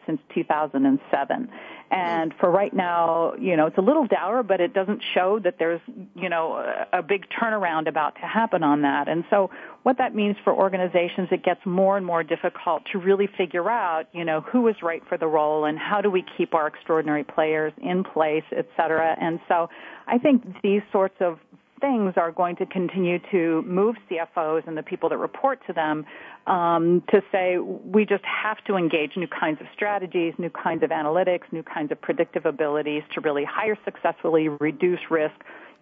[0.05, 1.49] since 2007.
[1.89, 5.55] And for right now, you know, it's a little dour, but it doesn't show that
[5.57, 5.79] there's,
[6.15, 6.57] you know,
[6.91, 9.07] a, big turnaround about to happen on that.
[9.07, 9.49] And so
[9.83, 14.09] what that means for organizations, it gets more and more difficult to really figure out,
[14.11, 17.23] you know, who is right for the role and how do we keep our extraordinary
[17.23, 19.15] players in place, et cetera.
[19.21, 19.69] And so
[20.07, 21.39] I think these sorts of
[21.79, 26.05] things are going to continue to move CFOs and the people that report to them
[26.47, 30.89] um, to say we just have to engage new kinds of strategies, new kinds of
[30.89, 35.35] analytics, new kinds of predictive abilities to really hire successfully, reduce risk,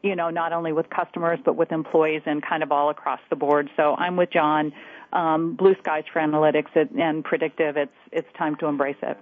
[0.04, 3.36] you know, not only with customers but with employees and kind of all across the
[3.36, 3.70] board.
[3.78, 4.74] So I'm with John.
[5.14, 7.78] Um, blue skies for analytics and predictive.
[7.78, 9.18] It's it's time to embrace it.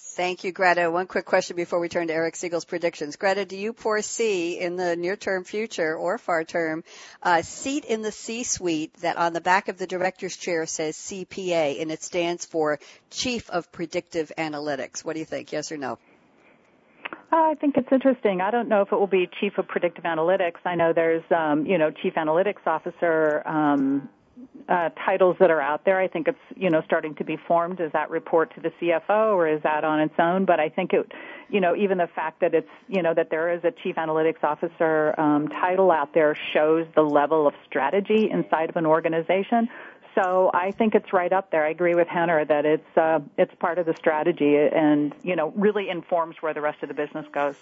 [0.00, 0.90] Thank you, Greta.
[0.90, 3.16] One quick question before we turn to Eric Siegel's predictions.
[3.16, 6.84] Greta, do you foresee in the near-term future or far-term
[7.20, 11.82] a seat in the C-suite that on the back of the director's chair says CPA
[11.82, 12.78] and it stands for
[13.10, 15.04] Chief of Predictive Analytics?
[15.04, 15.50] What do you think?
[15.50, 15.98] Yes or no?
[17.32, 18.40] Uh, I think it's interesting.
[18.40, 20.60] I don't know if it will be chief of predictive analytics.
[20.64, 24.08] I know there's, um, you know, chief analytics officer um,
[24.68, 25.98] uh, titles that are out there.
[25.98, 27.78] I think it's, you know, starting to be formed.
[27.78, 30.44] Does that report to the CFO or is that on its own?
[30.44, 31.10] But I think it,
[31.48, 34.44] you know, even the fact that it's, you know, that there is a chief analytics
[34.44, 39.68] officer um, title out there shows the level of strategy inside of an organization.
[40.14, 41.64] So I think it's right up there.
[41.64, 45.52] I agree with Henner that it's uh, it's part of the strategy and you know
[45.54, 47.54] really informs where the rest of the business goes.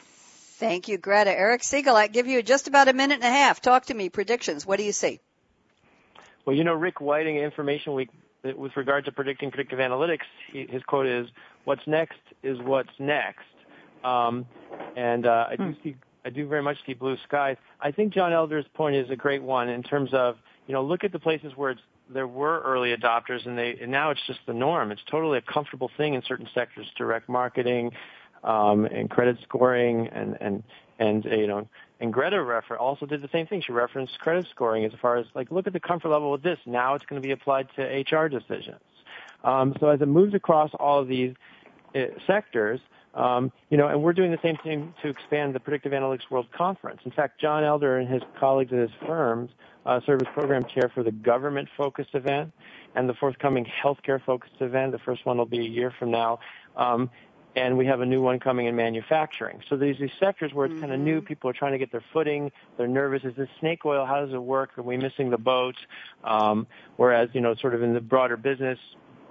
[0.59, 1.31] Thank you, Greta.
[1.31, 3.61] Eric Siegel, I give you just about a minute and a half.
[3.61, 4.09] Talk to me.
[4.09, 4.65] Predictions.
[4.65, 5.21] What do you see?
[6.47, 8.09] Well, you know, Rick Whiting, Information Week,
[8.57, 10.21] with regard to predicting predictive analytics,
[10.53, 11.29] he, his quote is,
[11.65, 13.45] "What's next is what's next."
[14.05, 14.47] Um,
[14.97, 15.73] and uh, I do hmm.
[15.83, 17.57] see, I do very much see blue skies.
[17.81, 20.37] I think John Elder's point is a great one in terms of,
[20.69, 23.91] you know, look at the places where it's there were early adopters and they and
[23.91, 24.93] now it's just the norm.
[24.93, 27.91] It's totally a comfortable thing in certain sectors, direct marketing,
[28.45, 30.63] um, and credit scoring and and
[30.99, 31.69] and you know
[32.01, 33.63] and Greta refer- also did the same thing.
[33.63, 36.59] She referenced credit scoring as far as like look at the comfort level with this.
[36.67, 38.81] Now it's going to be applied to HR decisions.
[39.45, 41.35] Um, so as it moves across all of these
[41.95, 42.81] uh, sectors,
[43.15, 46.49] um, you know, and we're doing the same thing to expand the Predictive Analytics World
[46.53, 47.01] Conference.
[47.05, 49.51] In fact, John Elder and his colleagues at his firms
[49.87, 52.53] uh, serve as program chair for the government-focused event
[52.95, 54.93] and the forthcoming healthcare-focused event.
[54.93, 56.41] The first one will be a year from now.
[56.77, 57.11] Um,
[57.57, 59.63] and we have a new one coming in manufacturing.
[59.69, 60.83] So there's these sectors where it's mm-hmm.
[60.83, 61.23] kind of new.
[61.23, 62.53] People are trying to get their footing.
[62.77, 63.25] They're nervous.
[63.25, 64.05] Is this snake oil?
[64.05, 64.77] How does it work?
[64.79, 65.77] Are we missing the boat?
[66.23, 68.79] Um, whereas, you know, sort of in the broader business,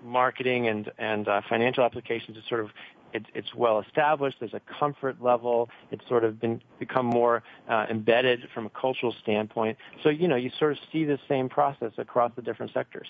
[0.04, 2.72] marketing and and uh, financial applications, it's sort of
[3.14, 4.38] it's, it's well established.
[4.40, 5.70] There's a comfort level.
[5.92, 9.78] It's sort of been become more uh, embedded from a cultural standpoint.
[10.04, 13.08] So you know, you sort of see the same process across the different sectors.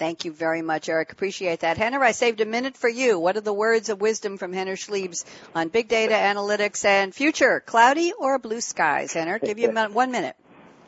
[0.00, 1.12] Thank you very much, Eric.
[1.12, 1.76] Appreciate that.
[1.76, 3.18] Henner, I saved a minute for you.
[3.18, 7.60] What are the words of wisdom from Henner Schliebs on big data analytics and future?
[7.60, 9.12] Cloudy or blue skies?
[9.12, 10.36] Henner, give you one minute.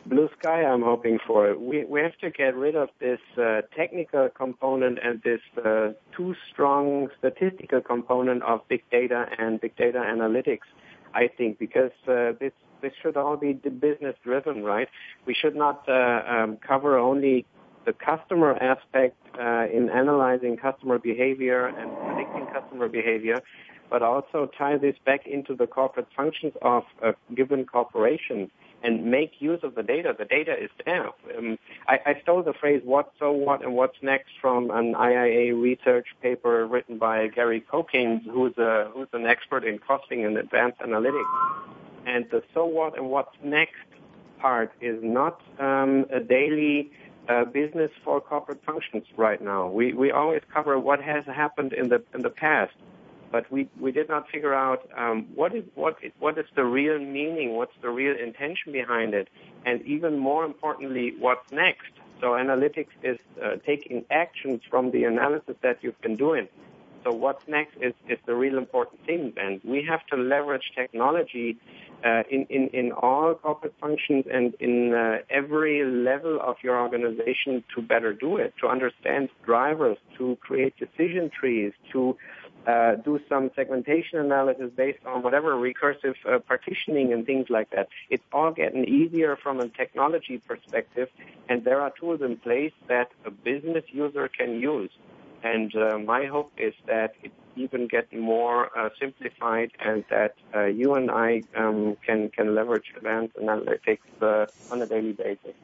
[0.06, 1.56] Blue sky, I'm hoping for.
[1.56, 6.34] We we have to get rid of this uh, technical component and this uh, too
[6.50, 10.66] strong statistical component of big data and big data analytics.
[11.14, 14.88] I think because uh, this this should all be business driven, right?
[15.24, 17.46] We should not uh, um, cover only
[17.84, 23.40] the customer aspect uh, in analyzing customer behavior and predicting customer behavior,
[23.90, 28.50] but also tie this back into the corporate functions of a given corporation
[28.82, 30.14] and make use of the data.
[30.18, 31.10] The data is there.
[31.36, 35.60] Um, I, I, stole the phrase "what, so what, and what's next" from an IIA
[35.60, 40.80] research paper written by Gary Cokins, who's a who's an expert in costing and advanced
[40.80, 41.62] analytics.
[42.06, 43.76] And the "so what" and "what's next"
[44.40, 46.90] part is not um, a daily
[47.28, 49.68] uh, business for corporate functions right now.
[49.68, 52.74] We we always cover what has happened in the in the past,
[53.30, 56.64] but we we did not figure out um, what is what is, what is the
[56.64, 59.28] real meaning, what's the real intention behind it,
[59.64, 61.92] and even more importantly, what's next.
[62.20, 66.48] So analytics is uh, taking actions from the analysis that you've been doing.
[67.04, 71.58] So what's next is, is the real important thing, and we have to leverage technology
[72.04, 77.64] uh, in, in, in all corporate functions and in uh, every level of your organization
[77.74, 82.16] to better do it, to understand drivers, to create decision trees, to
[82.66, 87.88] uh, do some segmentation analysis based on whatever recursive uh, partitioning and things like that.
[88.10, 91.08] It's all getting easier from a technology perspective,
[91.48, 94.90] and there are tools in place that a business user can use.
[95.42, 100.64] And uh, my hope is that it even get more uh, simplified and that uh,
[100.64, 105.54] you and I um, can, can leverage advanced analytics uh, on a daily basis.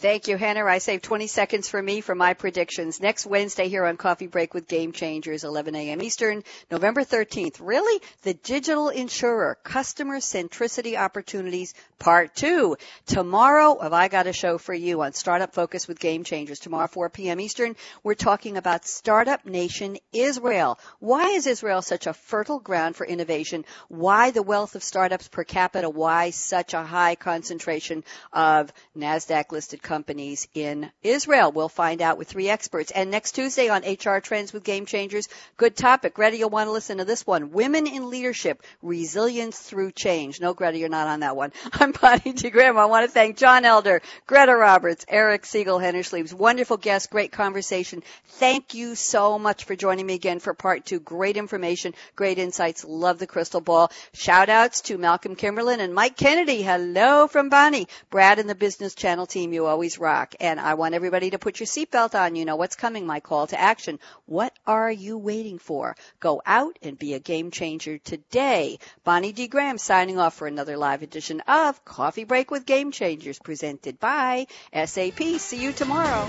[0.00, 0.68] Thank you, Henner.
[0.68, 3.00] I saved 20 seconds for me for my predictions.
[3.00, 6.00] Next Wednesday here on Coffee Break with Game Changers, 11 a.m.
[6.00, 7.56] Eastern, November 13th.
[7.60, 8.00] Really?
[8.22, 12.76] The Digital Insurer, Customer Centricity Opportunities, Part 2.
[13.06, 16.60] Tomorrow, have I got a show for you on Startup Focus with Game Changers.
[16.60, 17.40] Tomorrow, 4 p.m.
[17.40, 17.74] Eastern,
[18.04, 20.78] we're talking about Startup Nation Israel.
[21.00, 23.64] Why is Israel such a fertile ground for innovation?
[23.88, 25.88] Why the wealth of startups per capita?
[25.88, 31.52] Why such a high concentration of NASDAQ listed companies in Israel.
[31.52, 32.90] We'll find out with three experts.
[32.90, 36.14] And next Tuesday on HR Trends with Game Changers, good topic.
[36.14, 37.50] Greta, you'll want to listen to this one.
[37.52, 40.40] Women in Leadership, Resilience Through Change.
[40.40, 41.52] No, Greta, you're not on that one.
[41.72, 42.50] I'm Bonnie D.
[42.50, 42.78] Graham.
[42.78, 46.32] I want to thank John Elder, Greta Roberts, Eric Siegel, Henner Schliebs.
[46.32, 48.02] Wonderful guest, great conversation.
[48.26, 51.00] Thank you so much for joining me again for part two.
[51.18, 52.84] Great information, great insights.
[52.84, 53.90] Love the crystal ball.
[54.14, 56.62] Shout outs to Malcolm Kimberlin and Mike Kennedy.
[56.62, 57.88] Hello from Bonnie.
[58.08, 60.36] Brad and the Business Channel team, you always rock.
[60.38, 62.36] And I want everybody to put your seatbelt on.
[62.36, 63.98] You know what's coming, my call to action.
[64.26, 65.96] What are you waiting for?
[66.20, 68.78] Go out and be a game changer today.
[69.02, 69.48] Bonnie D.
[69.48, 74.46] Graham signing off for another live edition of Coffee Break with Game Changers presented by
[74.72, 75.20] SAP.
[75.38, 76.28] See you tomorrow.